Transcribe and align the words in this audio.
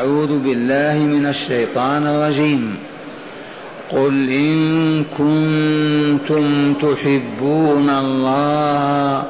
أعوذ 0.00 0.38
بالله 0.38 0.98
من 0.98 1.26
الشيطان 1.26 2.06
الرجيم. 2.06 2.76
قل 3.90 4.30
إن 4.30 5.04
كنتم 5.04 6.74
تحبون 6.74 7.90
الله 7.90 9.24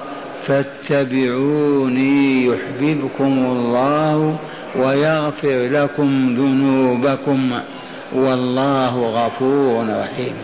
فاتبعوني 0.46 2.46
يحببكم 2.46 3.46
الله 3.52 4.38
ويغفر 4.76 5.68
لكم 5.68 6.34
ذنوبكم. 6.38 7.50
والله 8.14 9.26
غفور 9.26 9.86
رحيم. 10.00 10.34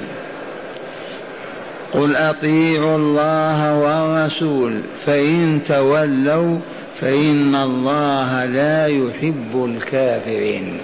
قل 1.92 2.16
أطيعوا 2.16 2.96
الله 2.96 3.78
والرسول 3.78 4.80
فإن 5.06 5.60
تولوا 5.68 6.58
فإن 7.00 7.54
الله 7.54 8.44
لا 8.44 8.86
يحب 8.86 9.64
الكافرين. 9.64 10.80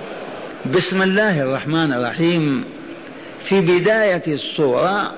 بسم 0.74 1.02
الله 1.02 1.42
الرحمن 1.42 1.92
الرحيم. 1.92 2.64
في 3.44 3.60
بداية 3.60 4.22
السورة 4.28 5.12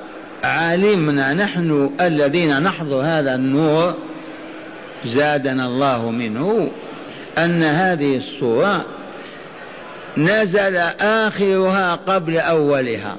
علمنا 0.44 1.32
نحن 1.32 1.90
الذين 2.00 2.62
نحضر 2.62 3.00
هذا 3.00 3.34
النور 3.34 3.94
زادنا 5.04 5.64
الله 5.64 6.10
منه 6.10 6.70
أن 7.38 7.62
هذه 7.62 8.16
السورة 8.16 8.84
نزل 10.16 10.76
آخرها 11.00 11.94
قبل 11.94 12.38
أولها. 12.38 13.16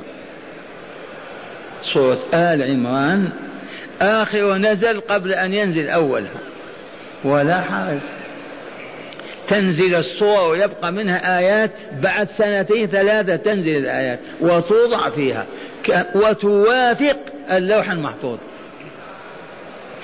سورة 1.94 2.20
آل 2.34 2.72
عمران 2.72 3.30
آخر 4.02 4.58
نزل 4.58 5.00
قبل 5.00 5.34
أن 5.34 5.54
ينزل 5.54 5.90
أولها. 5.90 6.55
ولا 7.26 7.62
حرج. 7.62 8.00
تنزل 9.48 9.96
الصور 9.96 10.50
ويبقى 10.50 10.92
منها 10.92 11.40
آيات 11.40 11.72
بعد 12.02 12.28
سنتين 12.28 12.88
ثلاثة 12.88 13.36
تنزل 13.36 13.78
الآيات 13.78 14.20
وتوضع 14.42 15.10
فيها. 15.10 15.46
وتوافق 16.16 17.18
اللوح 17.52 17.92
المحفوظ. 17.92 18.38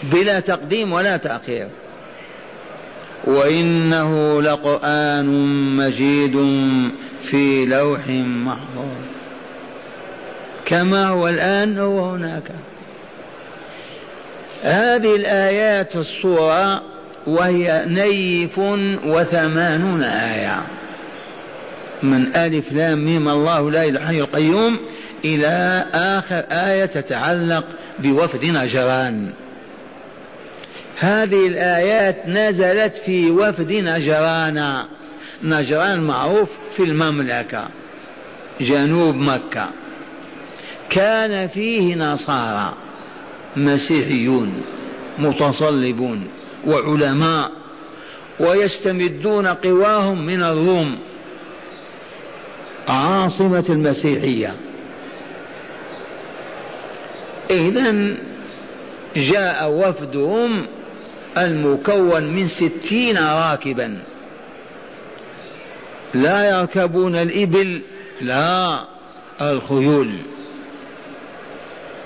بلا 0.04 0.40
تقديم 0.40 0.94
ولا 0.94 1.18
تأخير. 1.18 1.68
وإنه 3.24 4.42
لقرآن 4.42 5.26
مجيد 5.76 6.34
في 7.24 7.66
لوح 7.66 8.08
محفوظ. 8.08 8.98
كما 10.66 11.08
هو 11.08 11.28
الآن 11.28 11.78
هو 11.78 12.10
هناك. 12.10 12.52
هذه 14.64 15.16
الآيات 15.16 15.96
الصورة 15.96 16.91
وهي 17.28 17.86
نيف 17.88 18.60
وثمانون 19.06 20.04
آية. 20.04 20.64
من 22.04 22.36
ألف 22.36 22.72
لام 22.72 23.06
ميم 23.06 23.30
الله 23.30 23.72
لا 23.72 23.84
إله 23.86 24.10
إلا 24.10 24.20
القيوم 24.24 24.80
إلى 25.26 25.86
آخر 25.94 26.44
آية 26.52 26.86
تتعلق 26.86 27.66
بوفد 28.00 28.46
نجران 28.46 29.32
هذه 31.02 31.48
الآيات 31.48 32.28
نزلت 32.28 32.98
في 33.06 33.32
وفد 33.32 33.72
نجران 33.72 34.86
نجران 35.44 36.02
معروف 36.02 36.50
في 36.72 36.84
المملكة 36.84 37.68
جنوب 38.62 39.16
مكة. 39.16 39.70
كان 40.90 41.48
فيه 41.48 41.96
نصارى 41.96 42.74
مسيحيون 43.56 44.62
متصلبون. 45.20 46.28
وعلماء 46.68 47.52
ويستمدون 48.40 49.48
قواهم 49.48 50.26
من 50.26 50.44
الروم. 50.44 51.00
عاصمة 52.88 53.66
المسيحية. 53.70 54.56
إذا 57.50 58.18
جاء 59.16 59.70
وفدهم 59.72 60.68
المكون 61.38 62.24
من 62.24 62.48
ستين 62.48 63.18
راكبا. 63.18 63.98
لا 66.14 66.50
يركبون 66.50 67.16
الإبل 67.16 67.82
لا 68.22 68.86
الخيول. 69.42 70.18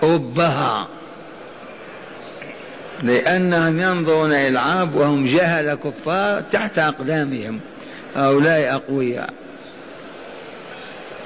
أبها. 0.04 0.88
لأنهم 3.04 3.80
ينظرون 3.80 4.32
إلى 4.32 4.48
العرب 4.48 4.96
وهم 4.96 5.28
جهل 5.28 5.76
كفار 5.76 6.42
تحت 6.42 6.80
أقدامهم. 6.80 7.60
هؤلاء 8.16 8.76
أقوياء. 8.76 9.34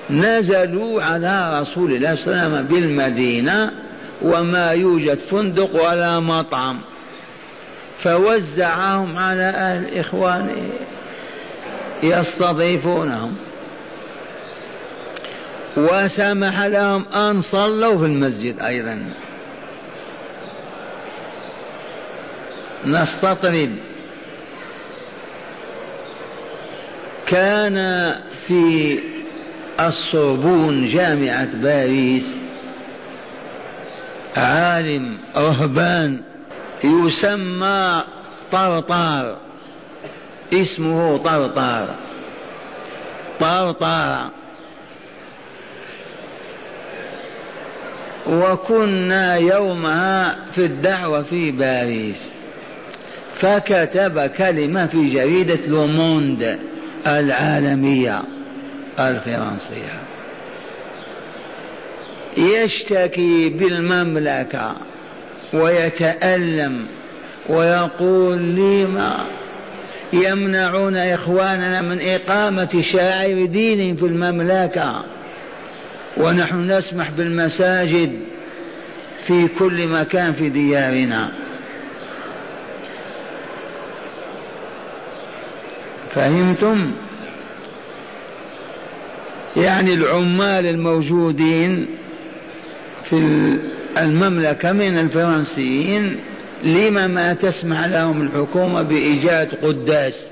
نزلوا 0.10 1.04
على 1.04 1.62
رسول 1.62 1.94
الله 1.94 2.16
صلى 2.16 2.34
الله 2.34 2.44
عليه 2.44 2.54
وسلم 2.54 2.68
بالمدينة 2.68 3.72
وما 4.22 4.72
يوجد 4.72 5.18
فندق 5.18 5.90
ولا 5.90 6.20
مطعم. 6.20 6.80
فوزعهم 8.00 9.18
على 9.18 9.44
أهل 9.44 9.98
إخوانه 9.98 10.70
يستضيفونهم. 12.04 13.36
وسمح 15.78 16.62
لهم 16.62 17.06
أن 17.06 17.42
صلوا 17.42 17.98
في 17.98 18.06
المسجد 18.06 18.60
أيضا. 18.62 19.00
نستطرد. 22.86 23.76
كان 27.28 28.16
في 28.48 29.00
الصربون 29.80 30.88
جامعة 30.88 31.56
باريس 31.56 32.38
عالم 34.38 35.18
رهبان 35.38 36.22
يسمى 36.84 38.04
طرطار. 38.52 39.38
اسمه 40.54 41.18
طرطار. 41.18 41.96
طرطار. 43.40 44.30
وكنا 48.28 49.36
يومها 49.36 50.36
في 50.52 50.66
الدعوة 50.66 51.24
في 51.24 51.52
باريس. 51.52 52.39
فكتب 53.40 54.20
كلمة 54.20 54.88
في 54.88 55.14
جريدة 55.14 55.60
لوموند 55.68 56.60
العالمية 57.08 58.24
الفرنسية. 59.00 60.00
يشتكي 62.38 63.50
بالمملكة 63.50 64.76
ويتألم 65.54 66.86
ويقول 67.50 68.38
لما 68.38 69.26
يمنعون 70.14 70.96
إخواننا 70.96 71.82
من 71.82 72.00
إقامة 72.02 72.82
شاعر 72.94 73.46
دين 73.46 73.96
في 73.96 74.06
المملكة. 74.06 75.04
ونحن 76.18 76.72
نسمح 76.72 77.10
بالمساجد 77.10 78.20
في 79.28 79.48
كل 79.48 79.88
مكان 79.88 80.34
في 80.34 80.50
ديارنا. 80.50 81.32
فهمتم؟ 86.16 86.92
يعني 89.58 89.94
العمال 89.94 90.66
الموجودين 90.66 91.88
في 93.04 93.16
المملكة 93.98 94.72
من 94.72 94.98
الفرنسيين 94.98 96.20
لما 96.64 97.08
ما 97.08 97.34
تسمح 97.34 97.86
لهم 97.86 98.22
الحكومة 98.22 98.82
بإيجاد 98.82 99.56
قداس. 99.56 100.26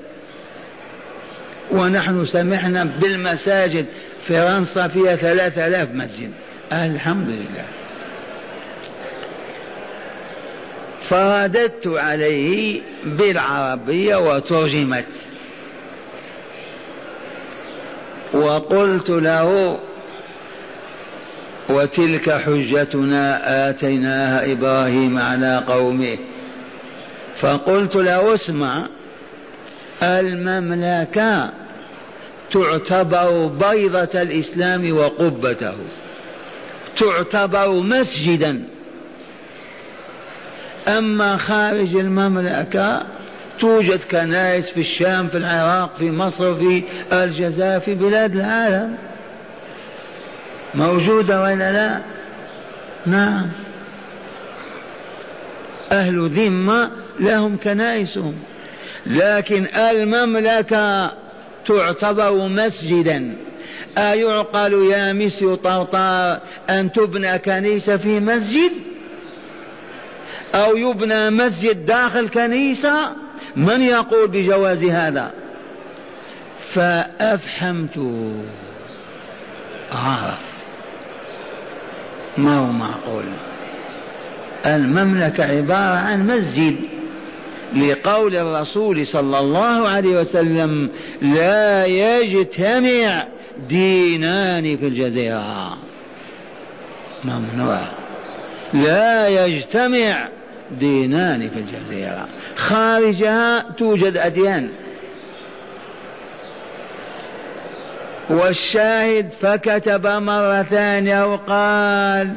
ونحن 1.70 2.24
سمحنا 2.26 2.84
بالمساجد. 2.84 3.86
فرنسا 4.22 4.88
فيها 4.88 5.16
ثلاثة 5.16 5.66
آلاف 5.66 5.88
مسجد. 5.90 6.30
الحمد 6.72 7.28
لله. 7.28 7.64
فرددت 11.08 11.86
عليه 11.86 12.80
بالعربية 13.04 14.16
وترجمت. 14.16 15.06
وقلت 18.32 19.10
له 19.10 19.78
وتلك 21.68 22.30
حجتنا 22.30 23.40
آتيناها 23.70 24.52
إبراهيم 24.52 25.18
على 25.18 25.64
قومه. 25.68 26.18
فقلت 27.40 27.96
له 27.96 28.34
اسمع 28.34 28.86
المملكة 30.02 31.52
تعتبر 32.52 33.46
بيضة 33.46 34.22
الإسلام 34.22 34.96
وقبته. 34.96 35.74
تعتبر 36.98 37.70
مسجدا. 37.70 38.64
أما 40.88 41.36
خارج 41.36 41.96
المملكة 41.96 43.06
توجد 43.60 44.02
كنائس 44.10 44.70
في 44.70 44.80
الشام 44.80 45.28
في 45.28 45.36
العراق 45.36 45.96
في 45.96 46.10
مصر 46.10 46.54
في 46.54 46.82
الجزائر 47.12 47.80
في 47.80 47.94
بلاد 47.94 48.36
العالم. 48.36 48.96
موجودة 50.74 51.42
ولا 51.42 51.72
لا؟ 51.72 52.00
نعم. 53.06 53.46
أهل 55.92 56.28
ذمة 56.28 56.90
لهم 57.20 57.56
كنائسهم. 57.56 58.34
لكن 59.06 59.66
المملكة 59.76 61.12
تعتبر 61.66 62.48
مسجدا. 62.48 63.36
أيعقل 63.98 64.72
يا 64.72 65.12
مصر 65.12 65.54
طرطار 65.54 66.40
أن 66.70 66.92
تبنى 66.92 67.38
كنيسة 67.38 67.96
في 67.96 68.20
مسجد؟ 68.20 68.72
أو 70.54 70.76
يبنى 70.76 71.30
مسجد 71.30 71.86
داخل 71.86 72.28
كنيسة؟ 72.28 73.12
من 73.56 73.82
يقول 73.82 74.28
بجواز 74.28 74.84
هذا؟ 74.84 75.30
فأفحمت 76.60 77.98
عرف. 79.92 80.48
ما 82.38 82.58
هو 82.58 82.72
معقول؟ 82.72 83.24
المملكة 84.66 85.44
عبارة 85.44 85.98
عن 85.98 86.26
مسجد. 86.26 86.76
لقول 87.76 88.36
الرسول 88.36 89.06
صلى 89.06 89.38
الله 89.38 89.88
عليه 89.88 90.20
وسلم 90.20 90.90
لا 91.22 91.84
يجتمع 91.84 93.24
دينان 93.68 94.76
في 94.76 94.86
الجزيرة. 94.86 95.76
ممنوع. 97.24 97.80
لا 98.74 99.28
يجتمع 99.28 100.28
دينان 100.70 101.50
في 101.50 101.58
الجزيرة. 101.58 102.28
خارجها 102.56 103.60
توجد 103.78 104.16
أديان. 104.16 104.68
والشاهد 108.30 109.30
فكتب 109.40 110.06
مرة 110.06 110.62
ثانية 110.62 111.32
وقال 111.32 112.32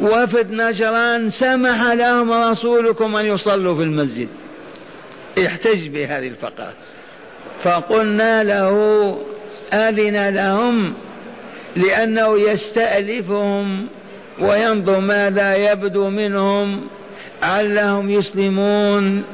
وفد 0.00 0.50
نجران 0.50 1.30
سمح 1.30 1.92
لهم 1.92 2.32
رسولكم 2.32 3.16
أن 3.16 3.26
يصلوا 3.26 3.76
في 3.76 3.82
المسجد. 3.82 4.28
احتج 5.46 5.88
بهذه 5.88 6.28
الفقرة. 6.28 6.72
فقلنا 7.62 8.44
له 8.44 8.70
أذن 9.72 10.28
لهم 10.28 10.94
لأنه 11.76 12.38
يستألفهم 12.38 13.86
وينظر 14.40 15.00
ماذا 15.00 15.72
يبدو 15.72 16.08
منهم. 16.08 16.80
علهم 17.44 18.10
يسلمون. 18.10 19.24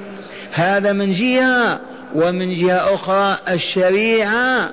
هذا 0.52 0.92
من 0.92 1.12
جهة 1.12 1.80
ومن 2.14 2.54
جهة 2.54 2.94
أخرى 2.94 3.38
الشريعة 3.48 4.70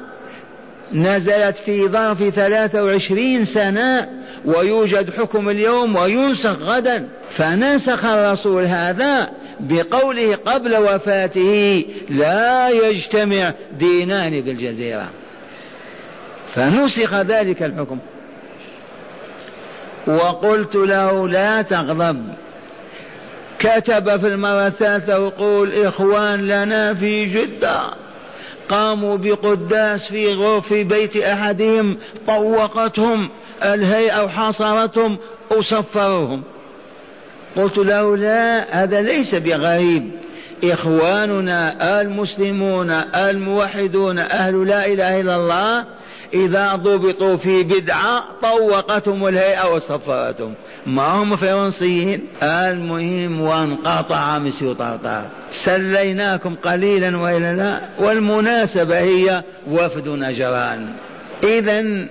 نزلت 0.94 1.56
في 1.56 1.88
ظرف 1.88 2.24
ثلاثة 2.24 2.84
وعشرين 2.84 3.46
سنة 3.46 4.10
ويوجد 4.46 5.14
حكم 5.18 5.50
اليوم 5.50 5.96
وينسخ 5.96 6.60
غدا. 6.60 7.08
فنسخ 7.30 8.06
الرسول 8.06 8.64
هذا 8.64 9.30
بقوله 9.60 10.36
قبل 10.36 10.76
وفاته 10.76 11.86
لا 12.10 12.70
يجتمع 12.70 13.54
دينان 13.80 14.44
في 14.44 14.52
الجزيرة 14.52 15.10
فنسخ 16.56 17.14
ذلك 17.14 17.64
الحكم. 17.64 18.00
وقلت 20.08 20.76
له 20.76 21.28
لا 21.30 21.62
تغضب 21.62 22.24
كتب 23.60 24.20
في 24.20 24.28
المرة 24.28 24.68
الثالثة 24.68 25.20
ويقول 25.20 25.74
إخوان 25.74 26.48
لنا 26.48 26.94
في 26.94 27.26
جدة. 27.26 27.82
قاموا 28.70 29.18
بقداس 29.18 30.08
في 30.08 30.34
غرف 30.34 30.74
بيت 30.74 31.18
أحدهم 31.18 31.98
طوقتهم 32.28 33.30
الهيئة 33.64 34.24
وحاصرتهم 34.24 35.18
وصفروهم. 35.52 36.44
قلت 37.56 37.78
له 37.78 38.18
لا 38.18 38.84
هذا 38.84 39.02
ليس 39.02 39.36
بغريب. 39.36 40.12
إخواننا 40.64 42.02
المسلمون 42.02 42.92
الموحدون 43.16 44.20
أهل 44.20 44.68
لا 44.68 44.86
إله 44.86 45.22
إلا 45.22 45.36
الله 45.36 45.86
إذا 46.34 46.76
ضبطوا 46.76 47.38
في 47.38 47.64
بدعة 47.64 48.24
طوقتهم 48.42 49.28
الهيئة 49.28 49.74
وصفرتهم 49.74 50.54
ما 50.86 51.08
هم 51.08 51.36
فرنسيين؟ 51.36 52.22
المهم 52.44 53.42
وانقطع 53.42 54.40
مسيو 54.40 54.74
طرطار 54.74 55.26
سليناكم 55.52 56.56
قليلا 56.56 57.18
وإلا 57.18 57.54
لا. 57.54 57.82
والمناسبة 58.00 59.00
هي 59.00 59.44
وفد 59.72 60.08
نجران. 60.08 60.88
إذا 61.44 62.08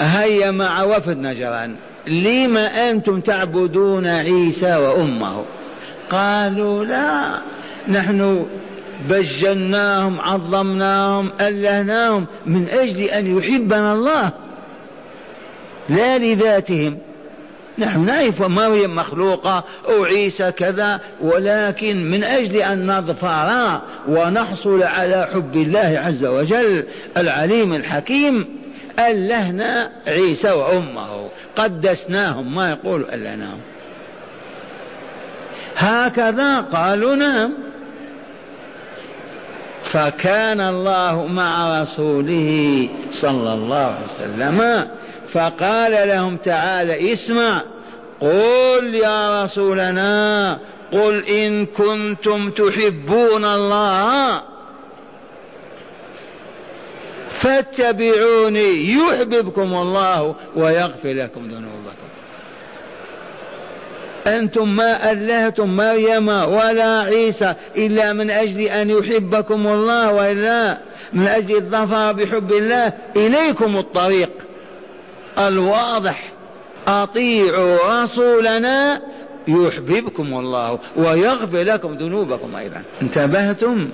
هيا 0.00 0.50
مع 0.50 0.82
وفد 0.82 1.16
نجران. 1.16 1.74
لم 2.06 2.56
أنتم 2.56 3.20
تعبدون 3.20 4.06
عيسى 4.06 4.76
وأمه؟ 4.76 5.44
قالوا 6.10 6.84
لا 6.84 7.40
نحن 7.88 8.46
بجلناهم 9.08 10.20
عظمناهم 10.20 11.30
ألهناهم 11.40 12.26
من 12.46 12.68
أجل 12.68 13.00
أن 13.00 13.38
يحبنا 13.38 13.92
الله. 13.92 14.32
لا 15.88 16.18
لذاتهم. 16.18 16.98
نحن 17.78 18.04
نعرف 18.04 18.42
مريم 18.42 18.96
مخلوقة 18.96 19.64
أو 19.88 20.04
عيسى 20.04 20.52
كذا 20.52 21.00
ولكن 21.20 22.10
من 22.10 22.24
أجل 22.24 22.56
أن 22.56 22.86
نظفر 22.86 23.80
ونحصل 24.08 24.82
على 24.82 25.28
حب 25.34 25.56
الله 25.56 26.02
عز 26.06 26.24
وجل 26.24 26.84
العليم 27.16 27.74
الحكيم 27.74 28.48
ألهنا 28.98 29.90
عيسى 30.06 30.50
وأمه. 30.50 31.28
قدسناهم 31.56 32.54
ما 32.54 32.70
يقول 32.70 33.06
ألهناهم. 33.12 33.60
هكذا 35.76 36.60
قالوا 36.60 37.16
نعم. 37.16 37.69
فكان 39.92 40.60
الله 40.60 41.26
مع 41.26 41.82
رسوله 41.82 42.88
صلى 43.12 43.52
الله 43.52 43.76
عليه 43.76 44.06
وسلم. 44.14 44.88
فقال 45.32 46.08
لهم 46.08 46.36
تعالى 46.36 47.12
اسمع. 47.12 47.62
قل 48.20 48.94
يا 48.94 49.44
رسولنا 49.44 50.58
قل 50.92 51.24
إن 51.24 51.66
كنتم 51.66 52.50
تحبون 52.50 53.44
الله 53.44 54.42
فاتبعوني 57.28 58.92
يحببكم 58.92 59.74
الله 59.74 60.34
ويغفر 60.56 61.12
لكم 61.12 61.46
ذنوبكم. 61.46 62.09
أنتم 64.26 64.76
ما 64.76 65.12
ألهتم 65.12 65.76
مريم 65.76 66.28
ولا 66.28 67.00
عيسى 67.00 67.54
إلا 67.76 68.12
من 68.12 68.30
أجل 68.30 68.60
أن 68.60 68.90
يحبكم 68.90 69.66
الله 69.66 70.12
وإلا 70.12 70.78
من 71.12 71.26
أجل 71.26 71.56
الظفر 71.56 72.12
بحب 72.12 72.52
الله 72.52 72.92
إليكم 73.16 73.76
الطريق 73.76 74.30
الواضح. 75.38 76.32
أطيعوا 76.88 78.02
رسولنا 78.02 79.00
يحببكم 79.48 80.38
الله 80.38 80.78
ويغفر 80.96 81.62
لكم 81.62 81.94
ذنوبكم 81.94 82.56
أيضا. 82.56 82.82
انتبهتم؟ 83.02 83.88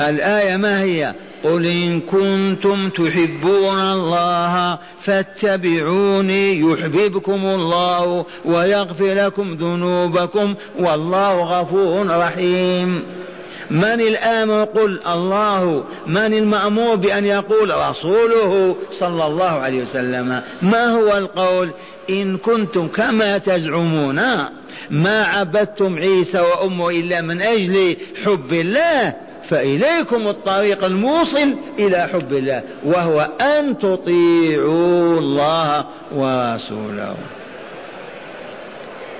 الآية 0.00 0.56
ما 0.56 0.82
هي؟ 0.82 1.14
قل 1.44 1.66
إن 1.66 2.00
كنتم 2.00 2.88
تحبون 2.88 3.80
الله 3.80 4.78
فاتبعوني 5.02 6.60
يحببكم 6.60 7.46
الله 7.46 8.26
ويغفر 8.44 9.14
لكم 9.14 9.54
ذنوبكم 9.54 10.54
والله 10.78 11.40
غفور 11.40 12.06
رحيم. 12.06 13.02
من 13.70 14.00
الآمر 14.00 14.64
قل 14.64 15.00
الله 15.06 15.84
من 16.06 16.34
المأمور 16.34 16.96
بأن 16.96 17.26
يقول 17.26 17.72
رسوله 17.90 18.76
صلى 18.92 19.26
الله 19.26 19.44
عليه 19.44 19.82
وسلم؟ 19.82 20.42
ما 20.62 20.86
هو 20.86 21.18
القول؟ 21.18 21.70
إن 22.10 22.36
كنتم 22.36 22.88
كما 22.88 23.38
تزعمون. 23.38 24.20
ما 24.90 25.24
عبدتم 25.24 25.96
عيسى 25.98 26.40
وأمه 26.40 26.90
إلا 26.90 27.20
من 27.20 27.42
أجل 27.42 27.96
حب 28.24 28.52
الله. 28.52 29.29
فإليكم 29.48 30.28
الطريق 30.28 30.84
الموصل 30.84 31.54
إلى 31.78 32.08
حب 32.12 32.32
الله 32.32 32.62
وهو 32.84 33.28
أن 33.40 33.78
تطيعوا 33.78 35.18
الله 35.18 35.84
ورسوله. 36.14 37.16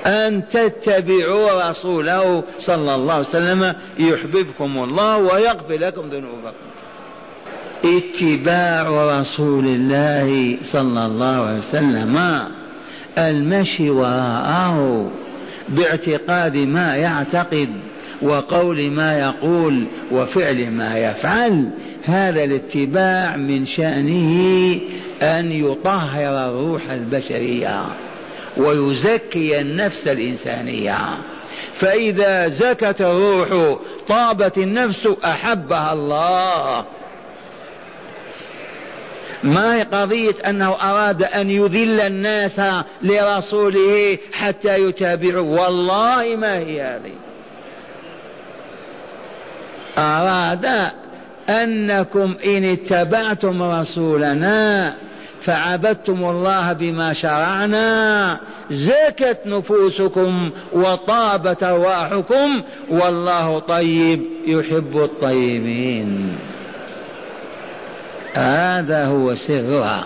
أن 0.07 0.49
تتبعوا 0.49 1.71
رسوله 1.71 2.45
صلى 2.59 2.95
الله 2.95 3.13
عليه 3.13 3.25
وسلم 3.25 3.75
يحببكم 3.99 4.79
الله 4.85 5.17
ويغفر 5.17 5.75
لكم 5.75 6.09
ذنوبكم. 6.09 6.71
اتباع 7.85 9.21
رسول 9.21 9.67
الله 9.67 10.59
صلى 10.63 11.07
الله 11.07 11.47
عليه 11.47 11.59
وسلم 11.59 12.43
المشي 13.19 13.91
وراءه 13.91 15.11
باعتقاد 15.69 16.57
ما 16.57 16.97
يعتقد. 16.97 17.69
وقول 18.23 18.91
ما 18.91 19.19
يقول 19.19 19.87
وفعل 20.13 20.71
ما 20.71 20.99
يفعل. 20.99 21.71
هذا 22.05 22.45
الاتباع 22.45 23.37
من 23.37 23.67
شأنه 23.67 24.81
أن 25.23 25.53
يطهر 25.53 26.49
الروح 26.49 26.91
البشرية 26.91 27.85
ويزكي 28.57 29.61
النفس 29.61 30.09
الإنسانية. 30.09 30.97
فإذا 31.75 32.49
زكت 32.49 33.01
الروح 33.01 33.79
طابت 34.09 34.59
النفس 34.59 35.09
أحبها 35.25 35.93
الله. 35.93 36.85
ما 39.45 39.77
هي 39.77 39.83
قضية 39.83 40.35
أنه 40.47 40.77
أراد 40.83 41.23
أن 41.23 41.51
يذل 41.51 42.01
الناس 42.01 42.61
لرسوله 43.03 44.19
حتى 44.33 44.85
يتابعوا؟ 44.89 45.61
والله 45.61 46.37
ما 46.37 46.59
هي 46.59 46.83
هذه. 46.83 47.30
أراد 50.01 50.91
أنكم 51.49 52.35
إن 52.45 52.65
اتبعتم 52.65 53.63
رسولنا 53.63 54.95
فعبدتم 55.43 56.25
الله 56.25 56.73
بما 56.73 57.13
شرعنا 57.13 58.41
زكت 58.71 59.41
نفوسكم 59.47 60.51
وطابت 60.73 61.63
أرواحكم 61.63 62.63
والله 62.91 63.59
طيب 63.59 64.23
يحب 64.47 64.97
الطيبين. 64.97 66.39
هذا 68.35 69.07
هو 69.07 69.35
سرها. 69.35 70.05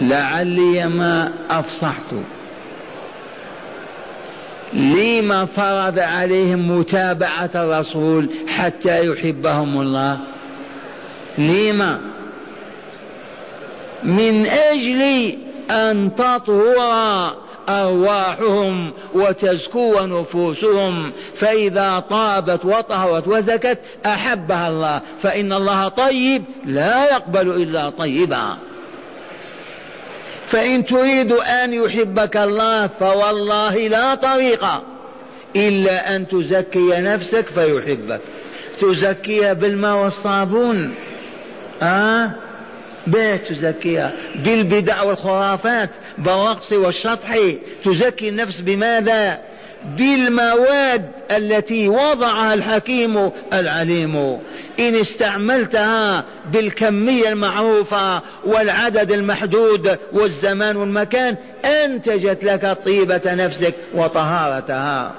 لعلي 0.00 0.86
ما 0.86 1.32
أفصحت. 1.50 2.14
لما 4.74 5.44
فرض 5.44 5.98
عليهم 5.98 6.78
متابعة 6.78 7.50
الرسول 7.54 8.30
حتى 8.48 9.06
يحبهم 9.06 9.80
الله؟ 9.80 10.18
لما؟ 11.38 12.00
من 14.04 14.46
أجل 14.46 15.32
أن 15.70 16.14
تطهر 16.14 17.34
أرواحهم 17.68 18.92
وتزكو 19.14 20.00
نفوسهم 20.00 21.12
فإذا 21.34 22.04
طابت 22.10 22.64
وطهرت 22.64 23.28
وزكت 23.28 23.78
أحبها 24.06 24.68
الله 24.68 25.00
فإن 25.22 25.52
الله 25.52 25.88
طيب 25.88 26.44
لا 26.64 27.04
يقبل 27.04 27.50
إلا 27.62 27.90
طيبا. 27.90 28.56
فإن 30.52 30.86
تريد 30.86 31.32
أن 31.32 31.72
يحبك 31.72 32.36
الله 32.36 32.86
فوالله 32.86 33.88
لا 33.88 34.14
طريق 34.14 34.64
إلا 35.56 36.16
أن 36.16 36.28
تزكي 36.28 37.00
نفسك 37.00 37.46
فيحبك. 37.46 38.20
تزكيها 38.80 39.52
بالماء 39.52 39.96
والصابون. 39.96 40.94
آه؟ 41.82 42.30
بيت 43.06 43.48
تزكيها 43.48 44.12
بالبدع 44.44 45.02
والخرافات 45.02 45.90
بالرقص 46.18 46.72
والشطح. 46.72 47.36
تزكي 47.84 48.28
النفس 48.28 48.60
بماذا؟ 48.60 49.38
بالمواد 49.84 51.10
التي 51.30 51.88
وضعها 51.88 52.54
الحكيم 52.54 53.30
العليم. 53.52 54.16
إن 54.78 54.96
استعملتها 55.00 56.24
بالكمية 56.52 57.28
المعروفة 57.28 58.22
والعدد 58.44 59.12
المحدود 59.12 59.98
والزمان 60.12 60.76
والمكان 60.76 61.36
أنتجت 61.64 62.44
لك 62.44 62.78
طيبة 62.84 63.34
نفسك 63.34 63.74
وطهارتها. 63.94 65.14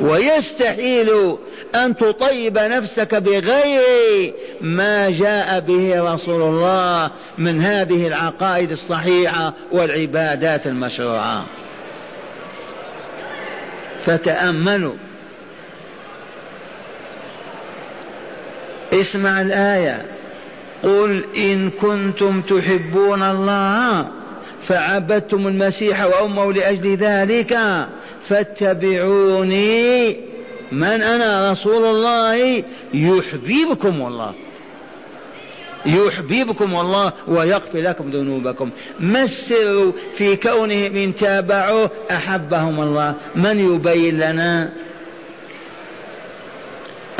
ويستحيل 0.00 1.36
أن 1.74 1.96
تطيب 1.96 2.58
نفسك 2.58 3.14
بغير 3.14 4.34
ما 4.60 5.10
جاء 5.10 5.60
به 5.60 6.12
رسول 6.14 6.42
الله 6.42 7.10
من 7.38 7.62
هذه 7.62 8.06
العقائد 8.06 8.70
الصحيحة 8.70 9.52
والعبادات 9.72 10.66
المشروعة. 10.66 11.46
فتأملوا. 14.06 14.94
اسمع 18.92 19.40
الآية. 19.40 20.06
قل 20.82 21.24
إن 21.36 21.70
كنتم 21.70 22.42
تحبون 22.42 23.22
الله 23.22 24.08
فعبدتم 24.68 25.46
المسيح 25.46 26.04
وأمه 26.04 26.52
لأجل 26.52 26.96
ذلك 26.96 27.58
فاتبعوني. 28.28 30.16
من 30.72 31.02
أنا؟ 31.02 31.52
رسول 31.52 31.84
الله. 31.96 32.64
يحببكم 32.94 34.06
الله. 34.06 34.34
يحببكم 35.86 36.76
الله 36.76 37.12
ويغفر 37.28 37.78
لكم 37.78 38.10
ذنوبكم. 38.10 38.70
ما 39.00 39.22
السر 39.22 39.92
في 40.14 40.36
كونهم 40.36 40.96
إن 40.96 41.14
تابعوا 41.14 41.88
أحبهم 42.10 42.80
الله. 42.80 43.14
من 43.34 43.74
يبين 43.74 44.18
لنا؟ 44.18 44.72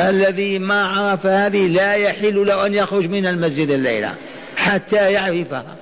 الذي 0.00 0.58
ما 0.58 0.84
عرف 0.84 1.26
هذه 1.26 1.66
لا 1.66 1.94
يحل 1.94 2.46
له 2.46 2.66
أن 2.66 2.74
يخرج 2.74 3.06
من 3.06 3.26
المسجد 3.26 3.70
الليلة 3.70 4.14
حتى 4.56 5.12
يعرفها. 5.12 5.76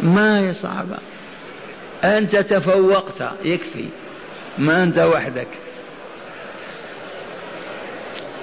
ما 0.00 0.38
هي 0.38 0.54
صعبة 0.54 0.96
أنت 2.04 2.36
تفوقت. 2.36 3.32
يكفي. 3.44 3.88
ما 4.58 4.82
أنت 4.82 4.98
وحدك. 4.98 5.48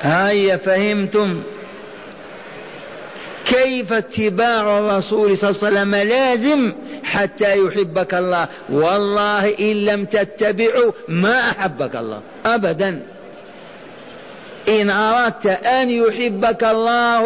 هيا 0.02 0.58
فهمتم. 0.58 1.44
كيف 3.64 3.94
اتباع 3.94 4.78
الرسول 4.80 5.38
صلى 5.38 5.50
الله 5.50 5.66
عليه 5.66 5.80
وسلم 5.80 5.96
لازم 5.96 6.74
حتى 7.04 7.58
يحبك 7.58 8.14
الله؟ 8.14 8.48
والله 8.70 9.60
إن 9.60 9.86
لم 9.86 10.06
تتبعه 10.06 10.94
ما 11.08 11.40
أحبك 11.40 11.96
الله 11.96 12.22
أبدا. 12.46 13.04
إن 14.70 14.90
أردت 14.90 15.46
أن 15.46 15.90
يحبك 15.90 16.64
الله 16.64 17.24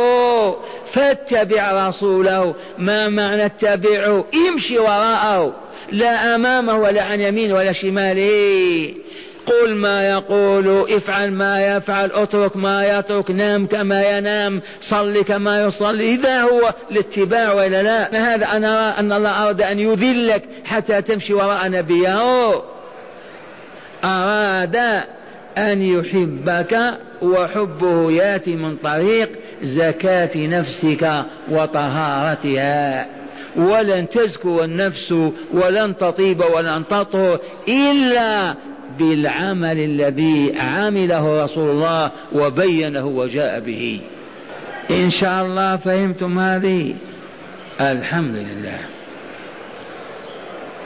فاتبع 0.93 1.87
رسوله. 1.89 2.55
ما 2.77 3.09
معنى 3.09 3.45
اتبعه؟ 3.45 4.25
امشي 4.49 4.79
وراءه 4.79 5.53
لا 5.91 6.35
أمامه 6.35 6.77
ولا 6.77 7.03
عن 7.03 7.21
يمين 7.21 7.53
ولا 7.53 7.73
شماله. 7.73 9.02
قل 9.45 9.75
ما 9.75 10.09
يقول 10.09 10.91
افعل 10.91 11.31
ما 11.31 11.75
يفعل 11.75 12.11
اترك 12.11 12.57
ما 12.57 12.99
يترك 12.99 13.31
نام 13.31 13.67
كما 13.67 14.17
ينام 14.17 14.61
صل 14.81 15.21
كما 15.23 15.63
يصلي 15.63 16.13
إذا 16.13 16.41
هو 16.41 16.73
الاتباع 16.91 17.53
ولا 17.53 17.83
لا؟ 17.83 18.33
هذا 18.33 18.45
أنا 18.45 18.89
أرى 18.89 18.99
أن 18.99 19.13
الله 19.13 19.43
أراد 19.43 19.61
أن 19.61 19.79
يذلك 19.79 20.43
حتى 20.65 21.01
تمشي 21.01 21.33
وراء 21.33 21.69
نبيه. 21.69 22.19
أراد 24.03 24.75
أن 25.57 25.81
يحبك 25.81 26.93
وحبه 27.21 28.11
ياتي 28.11 28.55
من 28.55 28.77
طريق 28.77 29.29
زكاة 29.63 30.47
نفسك 30.47 31.25
وطهارتها. 31.51 33.05
ولن 33.55 34.09
تزكو 34.09 34.63
النفس 34.63 35.11
ولن 35.53 35.97
تطيب 35.97 36.43
ولن 36.55 36.83
تطهر 36.89 37.39
إلا 37.67 38.55
بالعمل 38.99 39.79
الذي 39.79 40.53
عمله 40.59 41.43
رسول 41.43 41.69
الله 41.69 42.11
وبينه 42.33 43.05
وجاء 43.05 43.59
به. 43.59 44.01
إن 44.91 45.11
شاء 45.11 45.45
الله 45.45 45.77
فهمتم 45.77 46.39
هذه. 46.39 46.93
الحمد 47.81 48.35
لله. 48.35 48.79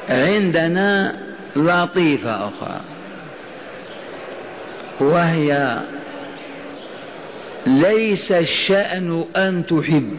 عندنا 0.10 1.16
لطيفة 1.56 2.48
أخرى. 2.48 2.82
وهي 5.00 5.78
ليس 7.68 8.32
الشأن 8.32 9.26
أن 9.36 9.66
تحب 9.66 10.18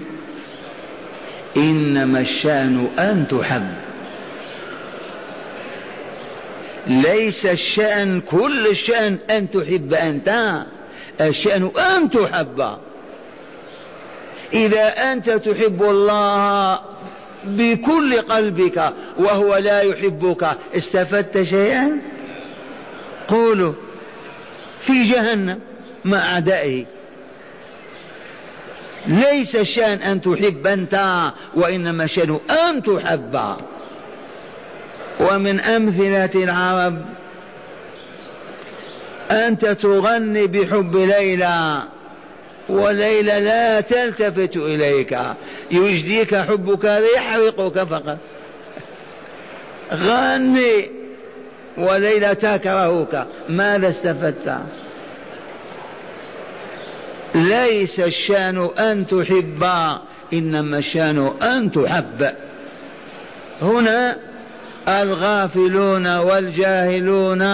إنما 1.56 2.20
الشأن 2.20 2.86
أن 2.98 3.26
تحب. 3.28 3.87
ليس 6.88 7.46
الشأن 7.46 8.20
كل 8.20 8.66
الشأن 8.66 9.18
أن 9.30 9.50
تحب 9.50 9.94
أنت. 9.94 10.62
الشأن 11.20 11.70
أن 11.96 12.10
تحب. 12.10 12.78
إذا 14.52 15.12
أنت 15.12 15.30
تحب 15.30 15.82
الله 15.82 16.80
بكل 17.44 18.14
قلبك 18.14 18.92
وهو 19.18 19.56
لا 19.56 19.80
يحبك 19.80 20.56
استفدت 20.76 21.42
شيئا؟ 21.42 22.00
قولوا. 23.28 23.72
في 24.80 25.02
جهنم 25.02 25.60
مع 26.04 26.18
أعدائه. 26.18 26.84
ليس 29.06 29.56
الشأن 29.56 30.02
أن 30.02 30.20
تحب 30.20 30.66
أنت 30.66 31.30
وإنما 31.54 32.04
الشأن 32.04 32.38
أن 32.50 32.82
تحب. 32.82 33.56
ومن 35.20 35.60
أمثلة 35.60 36.44
العرب 36.44 37.04
أنت 39.30 39.66
تغني 39.66 40.46
بحب 40.46 40.96
ليلى 40.96 41.82
وليلى 42.68 43.40
لا 43.40 43.80
تلتفت 43.80 44.56
إليك. 44.56 45.18
يجديك 45.70 46.34
حبك 46.34 46.84
ليحرقك 46.84 47.88
فقط. 47.88 48.18
غني 49.92 50.90
وليلى 51.78 52.34
تكرهك. 52.34 53.26
ماذا 53.48 53.88
استفدت؟ 53.88 54.58
ليس 57.34 58.00
الشأن 58.00 58.70
أن 58.78 59.06
تحب 59.06 59.64
إنما 60.32 60.78
الشأن 60.78 61.32
أن 61.42 61.72
تحب. 61.72 62.34
هنا 63.62 64.27
الغافلون 64.88 66.16
والجاهلون 66.16 67.44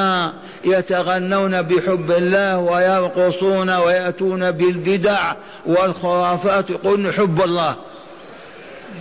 يتغنون 0.64 1.62
بحب 1.62 2.11
الله 2.11 2.59
ويرقصون 2.59 3.71
ويأتون 3.71 4.50
بالبدع 4.50 5.33
والخرافات 5.67 6.71
يقولون 6.71 7.12
حب 7.12 7.43
الله. 7.43 7.76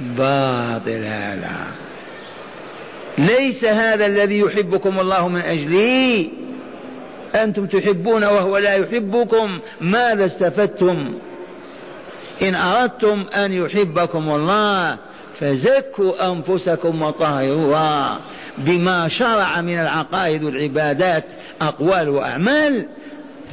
باطل 0.02 1.04
هذا. 1.04 1.56
ليس 3.18 3.66
هذا 3.66 4.06
الذي 4.06 4.40
يحبكم 4.40 5.00
الله 5.00 5.28
من 5.28 5.42
أجله. 5.42 6.28
أنتم 7.36 7.66
تحبون 7.66 8.24
وهو 8.24 8.58
لا 8.58 8.74
يحبكم. 8.74 9.60
ماذا 9.82 10.26
استفدتم؟ 10.26 11.14
إن 12.42 12.56
أردتم 12.56 13.26
أن 13.36 13.54
يحبكم 13.54 14.30
الله 14.30 14.98
فزكوا 15.40 16.32
أنفسكم 16.32 17.02
وطهروها 17.02 18.20
بما 18.58 19.08
شرع 19.08 19.62
من 19.62 19.80
العقائد 19.80 20.44
والعبادات 20.44 21.24
أقوال 21.62 22.10
وأعمال 22.10 22.88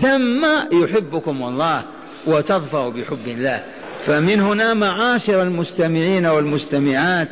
ثم 0.01 0.47
يحبكم 0.73 1.43
الله 1.43 1.83
وتظفر 2.27 2.89
بحب 2.89 3.29
الله. 3.29 3.63
فمن 4.07 4.41
هنا 4.41 4.75
معاشر 4.75 5.43
المستمعين 5.43 6.27
والمستمعات 6.27 7.29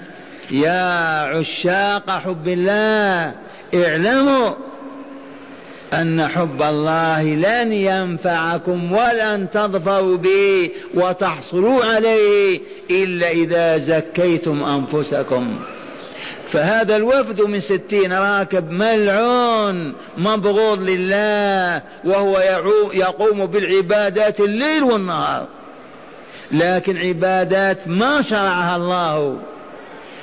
يا 0.50 1.22
عشاق 1.22 2.10
حب 2.10 2.48
الله 2.48 3.34
اعلموا 3.74 4.54
أن 5.92 6.28
حب 6.28 6.62
الله 6.62 7.22
لن 7.22 7.72
ينفعكم 7.72 8.92
ولن 8.92 9.50
تظفروا 9.52 10.16
به 10.16 10.70
وتحصلوا 10.94 11.84
عليه 11.84 12.60
إلا 12.90 13.30
إذا 13.30 13.78
زكيتم 13.78 14.64
أنفسكم. 14.64 15.58
فهذا 16.52 16.96
الوفد 16.96 17.40
من 17.40 17.60
ستين 17.60 18.12
راكب 18.12 18.70
ملعون 18.70 19.94
مبغوض 20.18 20.80
لله 20.80 21.82
وهو 22.04 22.38
يقوم 22.94 23.46
بالعبادات 23.46 24.40
الليل 24.40 24.82
والنهار. 24.82 25.46
لكن 26.52 26.98
عبادات 26.98 27.88
ما 27.88 28.22
شرعها 28.22 28.76
الله. 28.76 29.38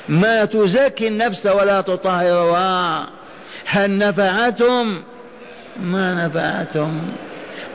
ما 0.09 0.45
تزكي 0.45 1.07
النفس 1.07 1.45
ولا 1.45 1.81
تطهرها. 1.81 3.07
هل 3.65 3.97
نفعتهم 3.97 5.03
ما 5.79 6.27
نفعتهم 6.27 7.11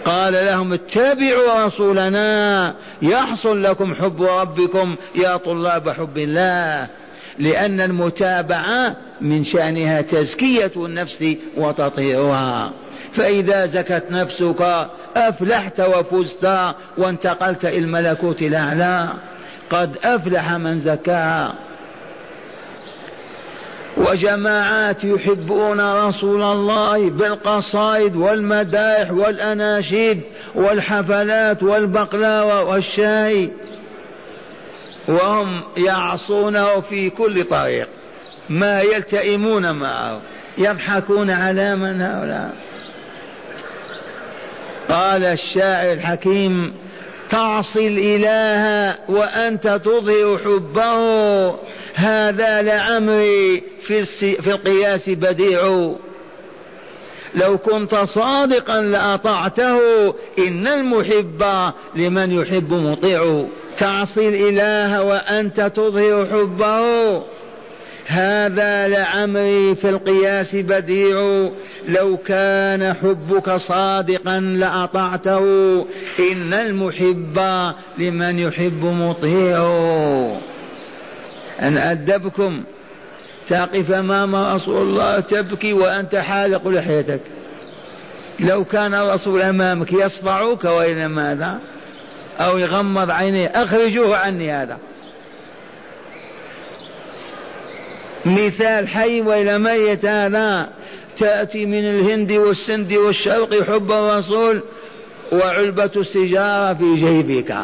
قال 0.05 0.33
لهم 0.33 0.73
اتبعوا 0.73 1.67
رسولنا 1.67 2.75
يحصل 3.03 3.63
لكم 3.63 3.95
حب 3.95 4.23
ربكم 4.23 4.97
يا 5.15 5.37
طلاب 5.37 5.91
حب 5.91 6.19
الله 6.19 6.89
لأن 7.39 7.81
المتابعة 7.81 8.97
من 9.21 9.45
شأنها 9.45 10.01
تزكية 10.01 10.73
النفس 10.77 11.25
وتطهيرها. 11.57 12.73
فإذا 13.13 13.67
زكت 13.67 14.05
نفسك 14.11 14.89
أفلحت 15.17 15.81
وفزت 15.81 16.75
وانتقلت 16.99 17.65
إلى 17.65 17.79
الملكوت 17.79 18.43
الأعلى. 18.43 19.09
قد 19.71 19.97
أفلح 20.05 20.53
من 20.53 20.81
زكاها. 20.81 21.55
وجماعات 24.11 25.05
يحبون 25.05 25.81
رسول 25.81 26.43
الله 26.43 27.11
بالقصائد 27.11 28.17
والمدائح 28.17 29.11
والأناشيد 29.11 30.21
والحفلات 30.55 31.63
والبقلاوة 31.63 32.63
والشاي. 32.63 33.51
وهم 35.09 35.63
يعصونه 35.77 36.81
في 36.81 37.11
كل 37.11 37.45
طريق. 37.45 37.89
ما 38.49 38.81
يلتئمون 38.81 39.73
معه. 39.73 40.21
يضحكون 40.59 41.31
على 41.31 41.77
من 41.77 42.03
هؤلاء. 42.03 42.55
قال 44.89 45.25
الشاعر 45.25 45.93
الحكيم 45.93 46.75
تعصي 47.31 47.89
الإله 47.89 48.95
وأنت 49.09 49.81
تظهر 49.85 50.39
حبه 50.39 51.55
هذا 51.95 52.63
لعمري 52.63 53.63
في, 53.87 54.05
في 54.43 54.51
القياس 54.51 55.09
بديع. 55.09 55.93
لو 57.35 57.59
كنت 57.59 57.95
صادقا 57.95 58.81
لأطعته 58.81 59.79
إن 60.39 60.67
المحب 60.67 61.73
لمن 61.97 62.33
يحب 62.33 62.73
مطيع. 62.73 63.45
تعصي 63.79 64.29
الإله 64.29 65.03
وأنت 65.03 65.61
تظهر 65.61 66.27
حبه. 66.27 67.23
هذا 68.07 68.89
لعمري 68.89 69.75
في 69.75 69.89
القياس 69.89 70.55
بديع. 70.55 71.51
لو 71.89 72.17
كان 72.17 72.95
حبك 72.95 73.57
صادقا 73.57 74.41
لأطعته 74.41 75.41
إن 76.33 76.55
المحب 76.55 77.39
لمن 77.99 78.39
يحب 78.39 78.85
مطيع. 78.85 79.59
أن 81.63 81.79
أدبكم 81.79 82.63
تقف 83.49 83.93
أمام 83.93 84.37
رسول 84.37 84.89
الله 84.89 85.21
تبكي 85.21 85.73
وأنت 85.73 86.17
حالق 86.17 86.69
لحيتك. 86.69 87.21
لو 88.41 88.65
كان 88.65 88.95
الرسول 88.95 89.43
أمامك 89.43 89.93
يصفعك 89.93 90.65
والى 90.65 91.09
ماذا 91.09 91.59
أو 92.41 92.59
يغمض 92.59 93.11
عينيه 93.11 93.47
أخرجوه 93.47 94.17
عني 94.17 94.53
هذا. 94.53 94.79
مثال 98.31 98.89
حي 98.89 99.21
وإلى 99.21 99.59
ميت 99.59 100.05
هذا 100.05 100.71
تأتي 101.19 101.67
من 101.67 101.85
الهند 101.91 102.33
والسند 102.33 102.93
والشرق 102.93 103.63
حب 103.63 103.93
الرسول 103.93 104.63
وعلبة 105.33 105.91
السجارة 105.97 106.75
في 106.75 106.95
جيبك. 106.95 107.57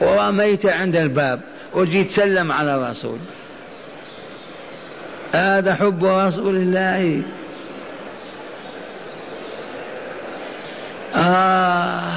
ورميت 0.00 0.66
عند 0.66 0.96
الباب 0.96 1.40
وجيت 1.74 2.06
تسلم 2.06 2.52
على 2.52 2.74
الرسول. 2.74 3.18
هذا 5.32 5.74
حب 5.74 6.04
رسول 6.04 6.56
الله. 6.56 7.22
آه. 11.16 12.10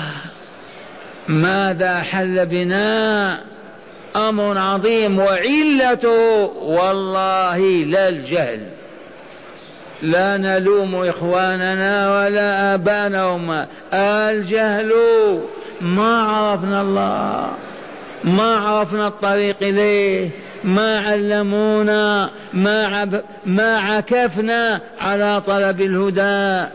ماذا 1.27 2.01
حل 2.01 2.45
بنا؟ 2.45 3.52
أمر 4.15 4.57
عظيم 4.57 5.19
وعلته 5.19 6.43
والله 6.61 7.57
لا 7.83 8.09
الجهل. 8.09 8.67
لا 10.01 10.37
نلوم 10.37 10.95
إخواننا 10.95 12.15
ولا 12.15 12.73
آبانا 12.73 13.25
وما 13.25 13.67
الجهل 13.93 14.93
ما 15.81 16.21
عرفنا 16.21 16.81
الله 16.81 17.51
ما 18.23 18.55
عرفنا 18.55 19.07
الطريق 19.07 19.55
إليه 19.61 20.29
ما 20.63 20.99
علمونا 20.99 22.29
ما, 22.53 22.85
عب 22.85 23.23
ما 23.45 23.77
عكفنا 23.77 24.81
على 24.99 25.41
طلب 25.47 25.81
الهدى. 25.81 26.69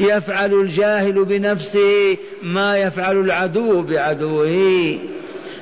يفعل 0.00 0.52
الجاهل 0.52 1.24
بنفسه 1.24 2.16
ما 2.42 2.78
يفعل 2.78 3.16
العدو 3.16 3.82
بعدوه. 3.82 4.98